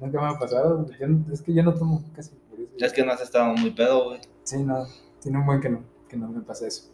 Nunca 0.00 0.20
me 0.20 0.26
ha 0.28 0.38
pasado, 0.38 0.86
yo 0.98 1.06
no- 1.08 1.24
es 1.32 1.40
que 1.42 1.54
yo 1.54 1.62
no 1.62 1.74
tomo 1.74 2.02
casi 2.14 2.30
por 2.50 2.58
eso. 2.60 2.70
Es 2.78 2.92
que 2.92 3.04
no 3.04 3.12
has 3.12 3.20
estado 3.22 3.54
muy 3.54 3.70
pedo, 3.70 4.04
güey. 4.06 4.20
Sí, 4.42 4.62
no, 4.62 4.86
tiene 5.22 5.38
un 5.38 5.46
buen 5.46 5.60
que 5.60 5.68
no, 5.70 5.82
que 6.08 6.16
no 6.16 6.28
me 6.28 6.40
pasa 6.42 6.66
eso. 6.66 6.90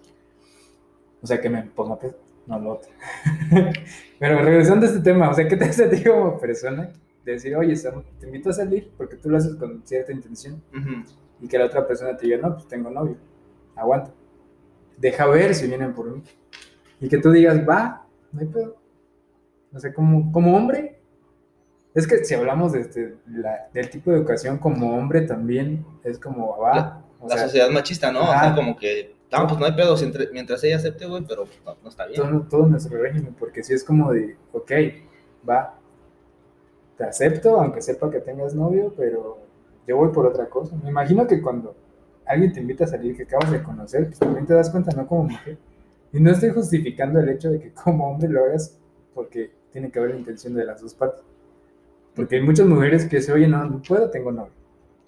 O 1.22 1.26
sea, 1.26 1.40
que 1.40 1.48
me 1.50 1.62
ponga 1.62 1.98
pedo, 1.98 2.16
no 2.46 2.58
lo 2.58 2.72
otro. 2.74 2.90
Pero 4.18 4.42
regresando 4.42 4.86
a 4.86 4.88
este 4.88 5.00
tema, 5.00 5.30
o 5.30 5.34
sea, 5.34 5.48
¿qué 5.48 5.56
te 5.56 5.64
hace 5.64 5.84
a 5.84 5.90
ti 5.90 6.02
como 6.04 6.38
persona 6.38 6.90
decir, 7.24 7.54
oye, 7.56 7.74
Sam, 7.76 8.02
te 8.18 8.26
invito 8.26 8.50
a 8.50 8.52
salir 8.52 8.90
porque 8.96 9.16
tú 9.16 9.30
lo 9.30 9.36
haces 9.36 9.54
con 9.56 9.82
cierta 9.86 10.12
intención 10.12 10.62
y 11.40 11.48
que 11.48 11.58
la 11.58 11.66
otra 11.66 11.86
persona 11.86 12.16
te 12.16 12.26
diga, 12.26 12.38
no, 12.38 12.54
pues 12.54 12.66
tengo 12.68 12.90
novio, 12.90 13.16
aguanta. 13.76 14.12
Deja 14.96 15.26
ver 15.26 15.54
si 15.54 15.66
vienen 15.66 15.94
por 15.94 16.10
mí. 16.14 16.22
Y 17.00 17.08
que 17.08 17.18
tú 17.18 17.30
digas, 17.30 17.58
va, 17.66 18.06
no 18.32 18.40
hay 18.40 18.46
pedo. 18.46 18.76
O 19.72 19.78
sea, 19.78 19.92
como, 19.94 20.30
como 20.32 20.54
hombre, 20.56 20.98
es 21.94 22.06
que 22.06 22.24
si 22.24 22.34
hablamos 22.34 22.72
de 22.72 22.80
este, 22.80 23.16
la- 23.28 23.68
del 23.72 23.88
tipo 23.88 24.10
de 24.10 24.18
educación 24.18 24.58
como 24.58 24.96
hombre 24.96 25.22
también, 25.22 25.84
es 26.04 26.18
como, 26.18 26.58
va. 26.58 27.02
o 27.18 27.28
La 27.28 27.36
sea, 27.36 27.44
sociedad 27.46 27.70
machista, 27.70 28.12
¿no? 28.12 28.22
O 28.22 28.26
sea, 28.32 28.54
como 28.54 28.76
que, 28.76 29.14
no, 29.32 29.46
pues 29.46 29.58
no 29.58 29.66
hay 29.66 29.72
pedo 29.72 29.96
si 29.96 30.04
entre- 30.04 30.28
mientras 30.32 30.62
ella 30.64 30.76
acepte, 30.76 31.06
güey, 31.06 31.24
pero 31.26 31.46
no, 31.64 31.76
no 31.82 31.88
está 31.88 32.06
bien. 32.06 32.20
todo, 32.20 32.40
todo 32.50 32.66
nuestro 32.66 33.00
régimen, 33.00 33.34
porque 33.38 33.62
si 33.62 33.72
es 33.72 33.82
como 33.84 34.12
de, 34.12 34.36
ok, 34.52 34.70
va, 35.48 35.79
te 37.00 37.06
acepto, 37.06 37.58
aunque 37.58 37.80
sepa 37.80 38.10
que 38.10 38.20
tengas 38.20 38.54
novio, 38.54 38.92
pero 38.94 39.38
yo 39.86 39.96
voy 39.96 40.10
por 40.10 40.26
otra 40.26 40.50
cosa. 40.50 40.76
Me 40.82 40.90
imagino 40.90 41.26
que 41.26 41.40
cuando 41.40 41.74
alguien 42.26 42.52
te 42.52 42.60
invita 42.60 42.84
a 42.84 42.88
salir 42.88 43.16
que 43.16 43.22
acabas 43.22 43.50
de 43.50 43.62
conocer, 43.62 44.04
pues 44.04 44.18
también 44.18 44.44
te 44.44 44.52
das 44.52 44.68
cuenta, 44.68 44.94
no 44.94 45.06
como 45.06 45.24
mujer. 45.24 45.56
Y 46.12 46.20
no 46.20 46.30
estoy 46.30 46.50
justificando 46.50 47.18
el 47.20 47.30
hecho 47.30 47.50
de 47.50 47.58
que 47.58 47.72
como 47.72 48.06
hombre 48.10 48.28
lo 48.28 48.44
hagas, 48.44 48.78
porque 49.14 49.50
tiene 49.72 49.90
que 49.90 49.98
haber 49.98 50.10
la 50.12 50.18
intención 50.18 50.52
de 50.54 50.66
las 50.66 50.82
dos 50.82 50.92
partes. 50.92 51.22
Porque 52.14 52.36
hay 52.36 52.42
muchas 52.42 52.66
mujeres 52.66 53.06
que 53.06 53.16
dicen, 53.16 53.34
oye, 53.34 53.48
no, 53.48 53.64
no 53.64 53.80
puedo, 53.80 54.10
tengo 54.10 54.30
novio. 54.30 54.52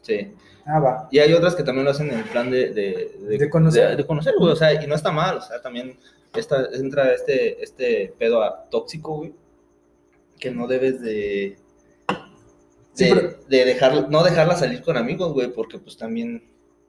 Sí. 0.00 0.33
Ah, 0.64 0.81
va. 0.81 1.09
Y 1.11 1.18
hay 1.18 1.35
otras 1.35 1.55
que 1.55 1.62
también 1.62 1.85
lo 1.85 1.90
hacen 1.90 2.09
en 2.11 2.24
plan 2.24 2.50
de... 2.50 2.72
De, 2.72 3.37
De 3.38 3.50
conocer. 3.50 3.90
De, 3.90 3.96
de 3.96 4.07
conocer, 4.07 4.33
güey, 4.38 4.52
o 4.52 4.57
sea, 4.57 4.83
y 4.83 4.87
no 4.87 4.94
está 4.94 5.12
mal, 5.12 5.37
o 5.37 5.40
sea, 5.42 5.61
también 5.61 5.98
esta, 6.35 6.68
entra 6.72 7.12
este, 7.12 7.62
este 7.62 8.14
pedo 8.18 8.42
a- 8.42 8.64
tóxico, 8.70 9.16
güey, 9.18 9.35
que 10.40 10.50
no 10.50 10.66
debes 10.66 11.02
de... 11.02 11.57
Sí, 12.94 13.05
De, 13.07 13.14
pero- 13.14 13.33
de 13.48 13.64
dejar, 13.64 14.11
no 14.11 14.22
dejarla 14.22 14.57
salir 14.57 14.83
con 14.83 14.96
amigos, 14.96 15.33
güey, 15.33 15.52
porque 15.52 15.78
pues 15.78 15.96
también... 15.96 16.42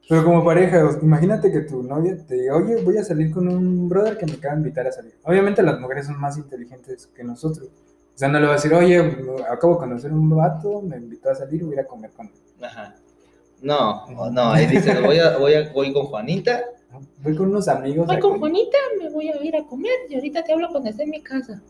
Pero 0.10 0.26
como 0.26 0.44
pareja, 0.44 0.82
imagínate 1.02 1.50
que 1.50 1.62
tu 1.62 1.82
novia 1.82 2.18
te 2.28 2.36
diga, 2.36 2.58
oye, 2.58 2.82
voy 2.84 2.98
a 2.98 3.06
salir 3.06 3.32
con 3.32 3.48
un 3.48 3.88
brother 3.88 4.18
que 4.18 4.26
me 4.26 4.34
acaba 4.34 4.56
de 4.56 4.60
invitar 4.60 4.86
a 4.86 4.92
salir. 4.92 5.14
Obviamente 5.24 5.64
las 5.64 5.80
mujeres 5.80 6.08
son 6.08 6.20
más 6.20 6.38
inteligentes 6.38 7.08
que 7.08 7.24
nosotros. 7.24 7.70
O 7.70 8.18
sea, 8.18 8.28
no 8.28 8.38
le 8.40 8.46
va 8.48 8.52
a 8.52 8.56
decir, 8.56 8.74
oye, 8.74 9.00
acabo 9.50 9.76
de 9.76 9.80
conocer 9.80 10.12
un 10.12 10.30
vato, 10.30 10.82
me 10.82 10.98
invitó 10.98 11.30
a 11.32 11.36
salir, 11.36 11.64
voy 11.64 11.72
a 11.72 11.76
ir 11.76 11.80
a 11.80 11.88
comer 11.88 12.12
con 12.12 12.28
él. 12.28 12.34
Ajá. 12.62 12.96
No, 13.62 14.06
no, 14.30 14.52
ahí 14.52 14.68
dice, 14.68 15.00
voy, 15.00 15.20
a, 15.20 15.38
voy, 15.38 15.54
a, 15.54 15.72
voy 15.72 15.94
con 15.94 16.06
Juanita. 16.08 16.64
Voy 17.24 17.36
con 17.36 17.48
unos 17.48 17.68
amigos. 17.70 18.06
Voy 18.06 18.20
con 18.20 18.32
comer". 18.34 18.40
Juanita, 18.42 18.78
me 19.02 19.10
voy 19.10 19.30
a 19.30 19.42
ir 19.42 19.56
a 19.56 19.64
comer 19.64 19.94
y 20.10 20.16
ahorita 20.16 20.44
te 20.44 20.52
hablo 20.52 20.68
cuando 20.70 20.90
esté 20.90 21.04
en 21.04 21.12
mi 21.12 21.24
casa. 21.24 21.62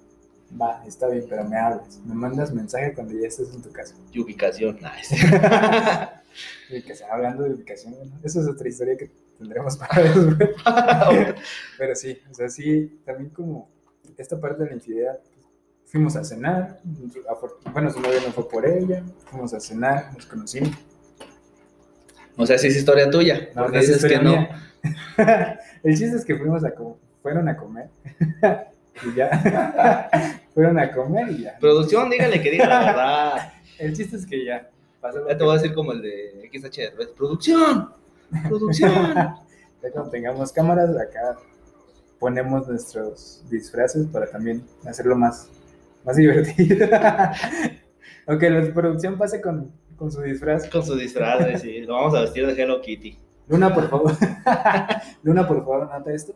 Va, 0.59 0.83
está 0.85 1.07
bien, 1.07 1.25
pero 1.27 1.43
me 1.43 1.57
hablas. 1.57 1.99
Me 2.05 2.13
mandas 2.13 2.53
mensaje 2.53 2.93
cuando 2.93 3.13
ya 3.13 3.27
estés 3.27 3.53
en 3.53 3.61
tu 3.61 3.71
casa. 3.71 3.95
Y 4.11 4.19
ubicación, 4.19 4.75
nice. 4.75 5.15
Va 6.69 7.01
hablando 7.09 7.43
de 7.43 7.55
ubicación, 7.55 7.93
¿no? 7.93 8.19
Esa 8.23 8.41
es 8.41 8.47
otra 8.47 8.67
historia 8.67 8.97
que 8.97 9.11
tendremos 9.37 9.77
para 9.77 10.03
después. 10.03 10.49
Pero 11.77 11.95
sí, 11.95 12.19
o 12.29 12.33
sea, 12.33 12.49
sí, 12.49 12.99
también 13.05 13.29
como 13.29 13.69
esta 14.17 14.39
parte 14.39 14.63
de 14.63 14.69
la 14.69 14.75
infidelidad, 14.75 15.19
pues, 15.19 15.47
fuimos 15.85 16.15
a 16.15 16.23
cenar, 16.23 16.81
bueno, 17.71 17.89
su 17.89 17.99
novio 17.99 18.19
no 18.25 18.31
fue 18.31 18.47
por 18.47 18.65
ella, 18.65 19.03
fuimos 19.25 19.53
a 19.53 19.59
cenar, 19.59 20.13
nos 20.13 20.25
conocimos. 20.25 20.71
o 22.35 22.45
sea, 22.45 22.57
sí 22.57 22.67
es 22.67 22.77
historia 22.77 23.09
tuya. 23.09 23.49
No, 23.55 23.67
es 23.67 24.05
que 24.05 24.19
no. 24.19 24.47
El 25.83 25.97
chiste 25.97 26.17
es 26.17 26.25
que 26.25 26.35
fuimos 26.35 26.63
a 26.63 26.73
fueron 27.21 27.47
a 27.47 27.55
comer 27.55 27.89
y 29.05 29.15
ya, 29.15 30.41
fueron 30.53 30.79
a 30.79 30.91
comer 30.91 31.31
y 31.31 31.43
ya. 31.43 31.57
Producción, 31.59 32.09
dígale 32.09 32.41
que 32.41 32.51
diga 32.51 32.67
la 32.67 32.79
verdad. 32.85 33.53
El 33.79 33.95
chiste 33.95 34.17
es 34.17 34.25
que 34.25 34.45
ya, 34.45 34.69
Ya 35.27 35.37
te 35.37 35.43
voy 35.43 35.55
a 35.55 35.59
decir 35.61 35.73
como 35.73 35.91
el 35.91 36.01
de 36.01 36.49
XH. 36.51 37.15
Producción, 37.15 37.89
producción. 38.47 38.91
Ya 39.83 39.91
cuando 39.91 40.11
tengamos 40.11 40.53
cámaras, 40.53 40.95
acá 40.95 41.37
ponemos 42.17 42.65
nuestros 42.69 43.43
disfraces 43.49 44.07
para 44.07 44.27
también 44.27 44.63
hacerlo 44.87 45.17
más, 45.17 45.49
más 46.05 46.15
divertido. 46.15 46.85
ok, 48.27 48.41
la 48.43 48.73
producción 48.73 49.17
pase 49.17 49.41
con, 49.41 49.73
con 49.97 50.09
su 50.09 50.21
disfraz. 50.21 50.69
Con 50.69 50.85
su 50.85 50.95
disfraz, 50.95 51.61
sí. 51.61 51.81
Lo 51.81 51.95
vamos 51.95 52.15
a 52.15 52.21
vestir 52.21 52.47
de 52.47 52.53
Hello 52.53 52.79
Kitty. 52.79 53.19
Luna, 53.49 53.73
por 53.73 53.89
favor. 53.89 54.13
Luna, 55.21 55.45
por 55.45 55.57
favor, 55.59 55.89
anota 55.91 56.13
esto. 56.13 56.33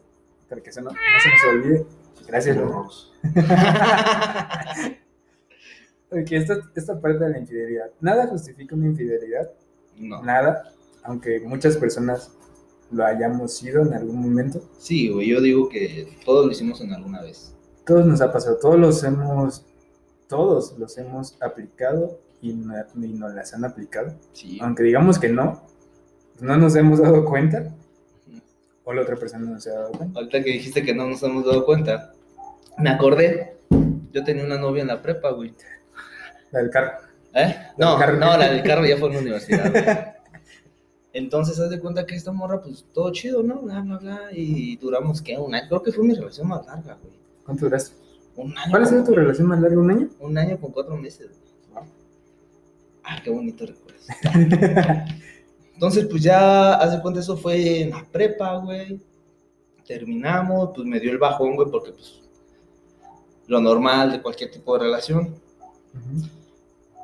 Para 0.49 0.61
que 0.61 0.69
eso 0.69 0.81
no, 0.81 0.89
no 0.89 0.97
se 1.23 1.29
nos 1.29 1.55
olvide. 1.55 1.85
Gracias, 2.27 2.57
Luna. 2.57 2.87
Ok, 6.09 6.31
esta, 6.31 6.59
esta 6.73 7.01
parte 7.01 7.21
de 7.25 7.31
la 7.31 7.39
infidelidad. 7.39 7.91
Nada 7.99 8.27
justifica 8.27 8.75
una 8.75 8.87
infidelidad. 8.87 9.51
No. 9.97 10.23
Nada. 10.23 10.71
Aunque 11.03 11.41
muchas 11.41 11.75
personas 11.75 12.31
lo 12.91 13.05
hayamos 13.05 13.57
sido 13.57 13.81
en 13.81 13.93
algún 13.93 14.21
momento. 14.21 14.61
Sí, 14.77 15.09
güey, 15.09 15.27
yo 15.27 15.41
digo 15.41 15.67
que 15.67 16.17
todos 16.23 16.45
lo 16.45 16.51
hicimos 16.51 16.79
en 16.79 16.93
alguna 16.93 17.21
vez. 17.21 17.53
Todos 17.85 18.05
nos 18.05 18.21
ha 18.21 18.31
pasado. 18.31 18.57
Todos 18.57 18.79
los 18.79 19.03
hemos. 19.03 19.65
Todos 20.29 20.77
los 20.77 20.97
hemos 20.97 21.41
aplicado 21.41 22.19
y, 22.41 22.53
no, 22.53 22.73
y 22.95 23.13
nos 23.13 23.33
las 23.33 23.53
han 23.53 23.65
aplicado. 23.65 24.13
Sí. 24.33 24.59
Aunque 24.61 24.83
digamos 24.83 25.19
que 25.19 25.29
no, 25.29 25.61
no 26.39 26.57
nos 26.57 26.75
hemos 26.75 26.99
dado 27.01 27.25
cuenta. 27.25 27.73
O 28.85 28.93
la 28.93 29.01
otra 29.01 29.17
persona 29.17 29.45
no 29.45 29.59
se 29.59 29.71
ha 29.71 29.73
dado 29.73 29.91
cuenta. 29.91 30.19
Ahorita 30.19 30.41
que 30.41 30.51
dijiste 30.51 30.83
que 30.83 30.95
no 30.95 31.09
nos 31.09 31.21
hemos 31.23 31.45
dado 31.45 31.65
cuenta, 31.65 32.13
me 32.77 32.89
acordé. 32.89 33.57
Yo 34.11 34.23
tenía 34.23 34.43
una 34.43 34.57
novia 34.57 34.81
en 34.81 34.87
la 34.87 35.01
prepa, 35.01 35.31
güey. 35.31 35.53
La 36.51 36.59
del 36.61 36.69
carro. 36.69 36.91
¿Eh? 37.33 37.55
No, 37.77 37.97
del 37.97 38.19
no, 38.19 38.37
la 38.37 38.49
del 38.51 38.63
carro 38.63 38.85
ya 38.85 38.97
fue 38.97 39.09
en 39.09 39.13
la 39.15 39.21
universidad, 39.21 39.71
güey. 39.71 39.83
Entonces, 41.13 41.59
haz 41.59 41.69
de 41.69 41.79
cuenta 41.79 42.05
que 42.05 42.15
esta 42.15 42.31
morra, 42.31 42.61
pues 42.61 42.85
todo 42.93 43.11
chido, 43.11 43.41
¿no? 43.41 43.61
Bla, 43.61 43.81
bla, 43.81 43.97
bla. 43.97 44.21
Y 44.31 44.77
duramos, 44.77 45.21
¿qué? 45.21 45.37
Un 45.37 45.55
año. 45.55 45.67
Creo 45.67 45.81
que 45.81 45.91
fue 45.91 46.03
mi 46.03 46.13
relación 46.13 46.47
más 46.47 46.65
larga, 46.65 46.97
güey. 47.01 47.15
¿Cuánto 47.43 47.65
duraste? 47.65 47.95
Un 48.35 48.55
año. 48.57 48.69
¿Cuál 48.69 48.83
ha 48.83 48.85
sido 48.85 49.03
tu 49.03 49.15
relación 49.15 49.47
más 49.47 49.59
larga? 49.59 49.79
¿Un 49.79 49.91
año? 49.91 50.09
Un 50.19 50.37
año 50.37 50.59
con 50.59 50.71
cuatro 50.71 50.95
meses, 50.95 51.27
güey. 51.27 51.85
Ah, 53.03 53.21
qué 53.23 53.29
bonito 53.29 53.65
recuerdo. 53.65 53.97
Entonces, 55.73 56.05
pues 56.05 56.23
ya, 56.23 56.73
haz 56.73 56.91
de 56.91 57.01
cuenta, 57.01 57.19
eso 57.21 57.37
fue 57.37 57.81
en 57.81 57.91
la 57.91 58.05
prepa, 58.11 58.57
güey. 58.57 58.99
Terminamos, 59.85 60.71
pues 60.75 60.85
me 60.85 60.99
dio 60.99 61.11
el 61.11 61.17
bajón, 61.17 61.55
güey, 61.55 61.71
porque, 61.71 61.91
pues, 61.93 62.26
lo 63.47 63.61
normal 63.61 64.11
de 64.11 64.21
cualquier 64.21 64.51
tipo 64.51 64.77
de 64.77 64.83
relación. 64.85 65.35
Ujú. 65.93 66.27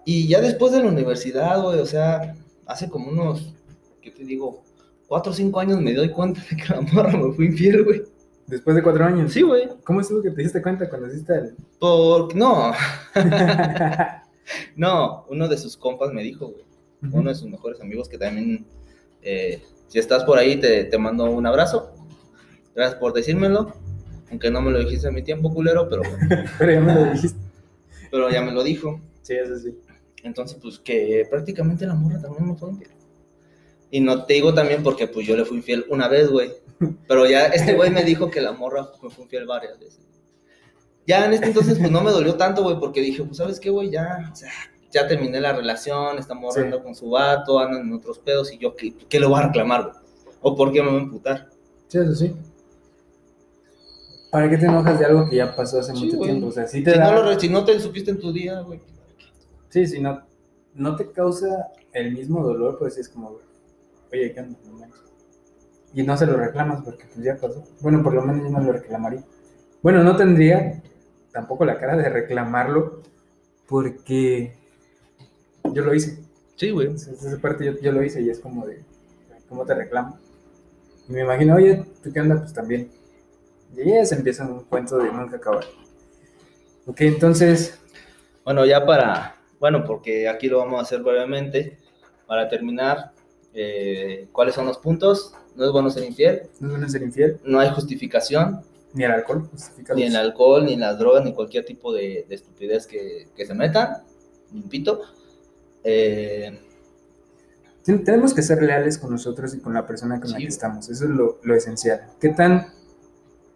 Y 0.05 0.27
ya 0.27 0.41
después 0.41 0.71
de 0.73 0.83
la 0.83 0.89
universidad, 0.89 1.61
güey, 1.61 1.79
o 1.79 1.85
sea, 1.85 2.35
hace 2.65 2.89
como 2.89 3.09
unos, 3.09 3.53
¿qué 4.01 4.11
te 4.11 4.23
digo? 4.23 4.63
Cuatro 5.07 5.31
o 5.31 5.35
cinco 5.35 5.59
años 5.59 5.79
me 5.79 5.93
doy 5.93 6.09
cuenta 6.09 6.41
de 6.49 6.57
que 6.57 6.73
la 6.73 6.81
morra 6.81 7.17
me 7.17 7.33
fue 7.33 7.45
infiel, 7.45 7.83
güey. 7.83 8.03
Después 8.47 8.75
de 8.75 8.83
cuatro 8.83 9.05
años. 9.05 9.31
Sí, 9.31 9.41
güey. 9.41 9.69
¿Cómo 9.85 10.01
estuvo 10.01 10.21
que 10.21 10.31
te 10.31 10.41
diste 10.41 10.61
cuenta 10.61 10.89
cuando 10.89 11.07
hiciste 11.07 11.33
el... 11.33 11.55
Por... 11.79 12.35
No, 12.35 12.73
no, 14.75 15.25
uno 15.29 15.47
de 15.47 15.57
sus 15.57 15.77
compas 15.77 16.11
me 16.11 16.23
dijo, 16.23 16.47
güey. 16.47 16.63
Uno 17.11 17.29
de 17.29 17.35
sus 17.35 17.49
mejores 17.49 17.81
amigos 17.81 18.07
que 18.07 18.17
también, 18.17 18.65
eh, 19.21 19.61
si 19.87 19.99
estás 19.99 20.23
por 20.23 20.37
ahí, 20.37 20.57
te, 20.57 20.85
te 20.85 20.97
mando 20.97 21.25
un 21.25 21.45
abrazo. 21.45 21.93
Gracias 22.73 22.99
por 22.99 23.11
decírmelo. 23.11 23.73
Aunque 24.33 24.49
no 24.49 24.61
me 24.61 24.71
lo 24.71 24.79
dijiste 24.79 25.07
a 25.07 25.11
mi 25.11 25.21
tiempo, 25.21 25.53
culero, 25.53 25.87
pero, 25.87 26.01
Pero 26.57 26.71
ya 26.71 26.79
me 26.81 26.95
lo 26.95 27.05
dijiste. 27.13 27.39
pero 28.09 28.31
ya 28.31 28.41
me 28.41 28.51
lo 28.51 28.63
dijo. 28.63 28.99
Sí, 29.21 29.35
eso 29.35 29.55
sí. 29.59 29.77
Entonces, 30.23 30.57
pues 30.59 30.79
que 30.79 31.27
prácticamente 31.29 31.85
la 31.85 31.93
morra 31.93 32.19
también 32.19 32.47
me 32.47 32.55
fue 32.55 32.71
infiel. 32.71 32.89
Y 33.91 33.99
no 33.99 34.25
te 34.25 34.33
digo 34.33 34.51
también 34.55 34.81
porque 34.81 35.05
pues 35.07 35.27
yo 35.27 35.37
le 35.37 35.45
fui 35.45 35.57
infiel 35.57 35.85
una 35.87 36.07
vez, 36.07 36.31
güey. 36.31 36.51
Pero 37.07 37.27
ya 37.27 37.45
este 37.45 37.75
güey 37.75 37.91
me 37.91 38.03
dijo 38.03 38.31
que 38.31 38.41
la 38.41 38.53
morra 38.53 38.89
me 39.03 39.11
fue 39.11 39.25
infiel 39.25 39.45
varias 39.45 39.79
veces. 39.79 39.99
Ya 41.05 41.25
en 41.27 41.33
este 41.33 41.45
entonces 41.45 41.77
pues 41.77 41.91
no 41.91 42.01
me 42.01 42.09
dolió 42.09 42.33
tanto, 42.33 42.63
güey, 42.63 42.79
porque 42.79 43.01
dije, 43.01 43.23
pues 43.23 43.37
sabes 43.37 43.59
qué, 43.59 43.69
güey, 43.69 43.91
ya, 43.91 44.31
o 44.33 44.35
sea, 44.35 44.49
ya 44.91 45.07
terminé 45.07 45.39
la 45.39 45.53
relación, 45.53 46.17
esta 46.17 46.33
morra 46.33 46.55
Sí. 46.55 46.59
anda 46.61 46.81
con 46.81 46.95
su 46.95 47.11
vato, 47.11 47.59
anda 47.59 47.79
en 47.79 47.93
otros 47.93 48.17
pedos 48.17 48.51
y 48.51 48.57
yo, 48.57 48.75
¿qué, 48.75 48.95
qué 49.07 49.19
le 49.19 49.27
voy 49.27 49.39
a 49.39 49.43
reclamar, 49.47 49.83
güey? 49.83 49.95
¿O 50.41 50.55
por 50.55 50.71
qué 50.71 50.81
me 50.81 50.89
voy 50.89 50.99
a 51.01 51.03
emputar? 51.03 51.49
Sí, 51.87 51.99
eso 51.99 52.15
sí. 52.15 52.33
¿Para 54.33 54.49
qué 54.49 54.57
te 54.57 54.65
enojas 54.65 54.97
de 54.99 55.05
algo 55.05 55.29
que 55.29 55.35
ya 55.37 55.55
pasó 55.55 55.79
hace 55.79 55.93
Sí, 55.95 56.05
mucho 56.05 56.17
güey. 56.17 56.31
tiempo? 56.31 56.47
O 56.47 56.51
sea, 56.51 56.67
sí 56.67 56.83
te 56.83 56.91
Si 56.91 56.97
da... 56.97 57.05
no, 57.11 57.21
lo 57.21 57.29
re- 57.29 57.39
si 57.39 57.47
no 57.49 57.63
te 57.63 57.79
supiste 57.79 58.11
en 58.11 58.19
tu 58.19 58.33
día, 58.33 58.59
güey. 58.61 58.81
Sí, 59.69 59.85
si 59.87 60.01
no, 60.01 60.23
no 60.73 60.95
te 60.95 61.11
causa 61.11 61.67
el 61.93 62.13
mismo 62.13 62.43
dolor, 62.43 62.77
pues 62.79 62.97
es 62.97 63.07
como, 63.09 63.37
oye, 64.11 64.33
¿qué 64.33 64.39
onda? 64.41 64.57
No. 64.65 64.87
Y 65.93 66.01
no 66.03 66.17
se 66.17 66.25
lo 66.25 66.35
reclamas 66.35 66.81
porque 66.83 67.05
pues 67.13 67.23
ya 67.23 67.35
pasó. 67.37 67.63
Bueno, 67.81 68.01
por 68.01 68.15
lo 68.15 68.23
menos 68.23 68.43
yo 68.43 68.49
no 68.49 68.59
lo 68.61 68.73
reclamaría. 68.73 69.23
Bueno, 69.83 70.03
no 70.03 70.15
tendría 70.17 70.81
tampoco 71.31 71.63
la 71.65 71.77
cara 71.77 71.95
de 71.95 72.09
reclamarlo 72.09 73.01
porque 73.67 74.55
yo 75.71 75.83
lo 75.83 75.93
hice. 75.93 76.23
Sí, 76.55 76.71
güey. 76.71 76.87
Entonces, 76.87 77.23
esa 77.23 77.39
parte 77.39 77.65
yo, 77.65 77.73
yo 77.79 77.91
lo 77.91 78.03
hice 78.03 78.21
y 78.21 78.29
es 78.31 78.39
como 78.39 78.65
de, 78.65 78.83
¿cómo 79.47 79.65
te 79.65 79.75
reclamo? 79.75 80.17
Y 81.07 81.11
me 81.13 81.21
imagino, 81.21 81.55
oye, 81.55 81.85
¿tú 82.03 82.11
qué 82.11 82.21
onda? 82.21 82.39
Pues 82.39 82.53
también. 82.53 82.89
Y 83.75 83.89
ya 83.89 84.05
se 84.05 84.15
empieza 84.15 84.45
un 84.45 84.63
cuento 84.65 84.97
de 84.97 85.11
nunca 85.11 85.37
acabar. 85.37 85.65
Ok, 86.85 87.01
entonces, 87.01 87.79
Bueno, 88.43 88.65
ya 88.65 88.85
para, 88.85 89.35
bueno, 89.59 89.85
porque 89.85 90.27
aquí 90.27 90.47
lo 90.49 90.57
vamos 90.57 90.77
a 90.79 90.81
hacer 90.83 91.01
brevemente, 91.01 91.77
para 92.27 92.49
terminar, 92.49 93.11
eh, 93.53 94.27
¿cuáles 94.33 94.53
son 94.55 94.65
los 94.65 94.77
puntos? 94.79 95.33
No 95.55 95.63
es 95.65 95.71
bueno 95.71 95.89
ser 95.89 96.03
infiel, 96.03 96.49
no 96.59 96.67
es 96.67 96.73
bueno 96.73 96.89
ser 96.89 97.03
infiel, 97.03 97.39
no 97.45 97.59
hay 97.61 97.69
justificación, 97.69 98.61
ni 98.93 99.05
el 99.05 99.11
alcohol 99.11 99.49
ni 99.95 100.03
el 100.03 100.15
alcohol, 100.17 100.65
ni 100.65 100.75
las 100.75 100.99
drogas, 100.99 101.23
ni 101.23 101.33
cualquier 101.33 101.63
tipo 101.63 101.93
de, 101.93 102.25
de 102.27 102.35
estupidez 102.35 102.85
que, 102.85 103.29
que 103.35 103.45
se 103.45 103.53
metan, 103.53 104.03
limpito. 104.51 105.01
Eh, 105.85 106.59
Ten- 107.83 108.03
Tenemos 108.03 108.33
que 108.33 108.41
ser 108.41 108.61
leales 108.61 108.97
con 108.97 109.09
nosotros 109.11 109.53
y 109.55 109.59
con 109.59 109.73
la 109.73 109.85
persona 109.87 110.19
con 110.19 110.31
la 110.31 110.37
que 110.37 110.43
estamos. 110.47 110.89
Eso 110.89 111.05
es 111.05 111.09
lo, 111.09 111.39
lo 111.43 111.55
esencial. 111.55 112.07
¿Qué 112.19 112.29
tan, 112.29 112.67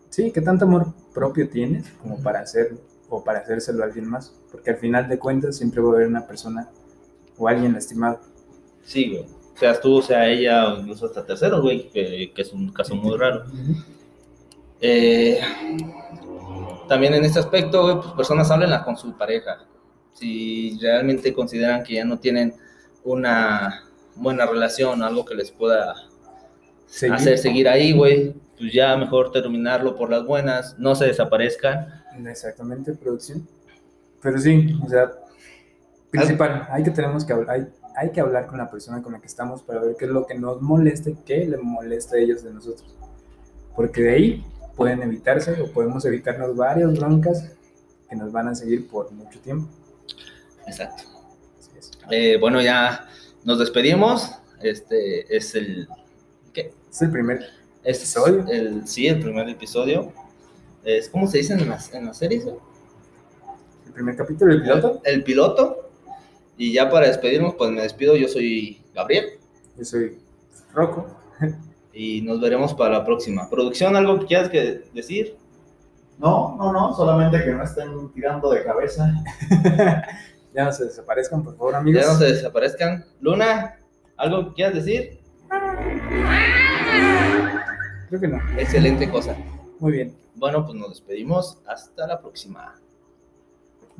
sí, 0.10 0.32
qué 0.32 0.42
tanto 0.42 0.66
amor 0.66 0.94
propio 1.14 1.50
tienes 1.50 1.90
como 2.02 2.20
para 2.22 2.40
hacerlo 2.42 2.80
o 3.10 3.24
para 3.24 3.40
hacérselo 3.40 3.84
a 3.84 3.88
alguien 3.88 4.10
más? 4.10 4.34
Porque 4.52 4.72
al 4.72 4.78
final 4.78 5.08
de 5.08 5.18
cuentas 5.20 5.58
siempre 5.58 5.82
va 5.82 5.92
a 5.92 5.96
haber 5.96 6.08
una 6.08 6.26
persona 6.28 6.70
o 7.38 7.48
alguien 7.48 7.74
lastimado. 7.74 8.20
sí, 8.84 9.10
güey. 9.12 9.26
Seas 9.56 9.82
tú, 9.82 10.04
sea 10.04 10.28
ella, 10.30 10.72
o 10.72 10.78
incluso 10.80 11.08
hasta 11.08 11.26
terceros, 11.26 11.62
güey, 11.62 11.90
que, 11.90 12.32
que 12.36 12.42
es 12.44 12.54
un 12.54 12.72
caso 12.72 12.94
muy 12.96 13.18
raro. 13.18 13.44
Eh, 14.80 15.40
también 16.88 17.16
en 17.16 17.26
este 17.26 17.40
aspecto, 17.40 17.82
güey, 17.82 17.96
pues 17.96 18.14
personas 18.14 18.52
háblenla 18.52 18.84
con 18.84 18.96
su 18.98 19.18
pareja. 19.18 19.66
Si 20.14 20.78
realmente 20.80 21.34
consideran 21.34 21.84
que 21.84 21.96
ya 21.96 22.06
no 22.06 22.20
tienen 22.20 22.54
una 23.04 23.84
buena 24.16 24.46
relación, 24.46 25.02
algo 25.02 25.26
que 25.26 25.34
les 25.36 25.50
pueda 25.52 25.96
Seguir. 26.86 27.16
hacer 27.16 27.38
seguir 27.40 27.68
ahí, 27.68 27.94
güey, 27.94 28.36
pues 28.58 28.74
ya 28.74 28.96
mejor 28.98 29.32
terminarlo 29.32 29.96
por 29.96 30.10
las 30.10 30.26
buenas, 30.26 30.78
no 30.78 30.96
se 30.96 31.06
desaparezcan. 31.06 32.04
Exactamente, 32.26 32.94
producción. 32.94 33.48
Pero 34.22 34.40
sí, 34.40 34.78
o 34.84 34.90
sea, 34.90 35.12
principal, 36.10 36.68
hay 36.72 36.84
que 36.84 36.92
tenemos 36.92 37.24
que 37.24 37.34
hablar, 37.34 37.50
hay, 37.52 37.68
hay 37.96 38.12
que 38.12 38.22
hablar 38.22 38.48
con 38.48 38.58
la 38.58 38.70
persona 38.70 39.02
con 39.02 39.14
la 39.14 39.20
que 39.20 39.28
estamos 39.28 39.62
para 39.62 39.82
ver 39.82 39.96
qué 39.98 40.06
es 40.06 40.12
lo 40.12 40.26
que 40.26 40.36
nos 40.36 40.62
molesta 40.62 41.10
y 41.10 41.16
qué 41.26 41.46
le 41.46 41.58
molesta 41.58 42.16
a 42.16 42.20
ellos 42.20 42.44
de 42.44 42.54
nosotros. 42.54 42.96
Porque 43.76 44.02
de 44.02 44.10
ahí 44.10 44.46
pueden 44.76 45.02
evitarse 45.02 45.62
o 45.62 45.72
podemos 45.72 46.06
evitarnos 46.06 46.56
varias 46.56 46.98
broncas 46.98 47.52
que 48.10 48.16
nos 48.16 48.32
van 48.32 48.48
a 48.48 48.56
seguir 48.56 48.88
por 48.88 49.12
mucho 49.12 49.40
tiempo. 49.40 49.68
Exacto. 50.66 51.04
Eh, 52.10 52.38
bueno, 52.40 52.62
ya 52.62 53.08
nos 53.44 53.60
despedimos. 53.60 54.32
Este 54.62 55.36
es 55.36 55.56
el. 55.56 55.88
¿Qué? 56.54 56.74
Es 56.90 57.02
el 57.02 57.12
primer. 57.12 57.57
Es 57.88 58.00
¿Episodio? 58.00 58.46
El, 58.50 58.86
sí, 58.86 59.08
el 59.08 59.22
primer 59.22 59.48
episodio. 59.48 60.12
Es, 60.84 61.08
¿Cómo 61.08 61.26
se 61.26 61.38
dice 61.38 61.54
en 61.54 61.70
las, 61.70 61.94
en 61.94 62.06
las 62.06 62.18
series? 62.18 62.46
El 62.46 63.94
primer 63.94 64.18
capítulo, 64.18 64.52
el 64.52 64.62
piloto. 64.62 65.02
El 65.06 65.24
piloto. 65.24 65.90
Y 66.58 66.74
ya 66.74 66.90
para 66.90 67.08
despedirnos, 67.08 67.56
pues 67.56 67.72
me 67.72 67.82
despido. 67.82 68.18
Yo 68.18 68.28
soy 68.28 68.84
Gabriel. 68.94 69.40
Yo 69.78 69.86
soy 69.86 70.20
Rocco. 70.74 71.08
Y 71.94 72.22
nos 72.24 72.42
veremos 72.42 72.74
para 72.74 72.98
la 72.98 73.06
próxima. 73.06 73.50
¿Producción, 73.50 73.96
algo 73.96 74.20
que 74.20 74.26
quieras 74.26 74.50
que 74.50 74.84
decir? 74.94 75.38
No, 76.18 76.58
no, 76.58 76.74
no, 76.74 76.94
solamente 76.94 77.42
que 77.42 77.52
no 77.52 77.64
estén 77.64 78.12
tirando 78.12 78.52
de 78.52 78.66
cabeza. 78.66 79.14
ya 80.54 80.66
no 80.66 80.74
se 80.74 80.84
desaparezcan, 80.84 81.42
por 81.42 81.56
favor, 81.56 81.76
amigos. 81.76 82.02
Ya 82.02 82.12
no 82.12 82.20
se 82.20 82.26
desaparezcan. 82.26 83.06
Luna, 83.22 83.80
¿algo 84.18 84.50
que 84.50 84.56
quieras 84.56 84.76
decir? 84.76 85.22
Creo 88.08 88.22
que 88.22 88.28
no. 88.28 88.38
Excelente 88.58 89.10
cosa. 89.10 89.36
Muy 89.80 89.92
bien. 89.92 90.16
Bueno, 90.36 90.66
pues 90.66 90.78
nos 90.78 90.90
despedimos. 90.90 91.58
Hasta 91.68 92.08
la 92.08 92.20
próxima. 92.22 92.76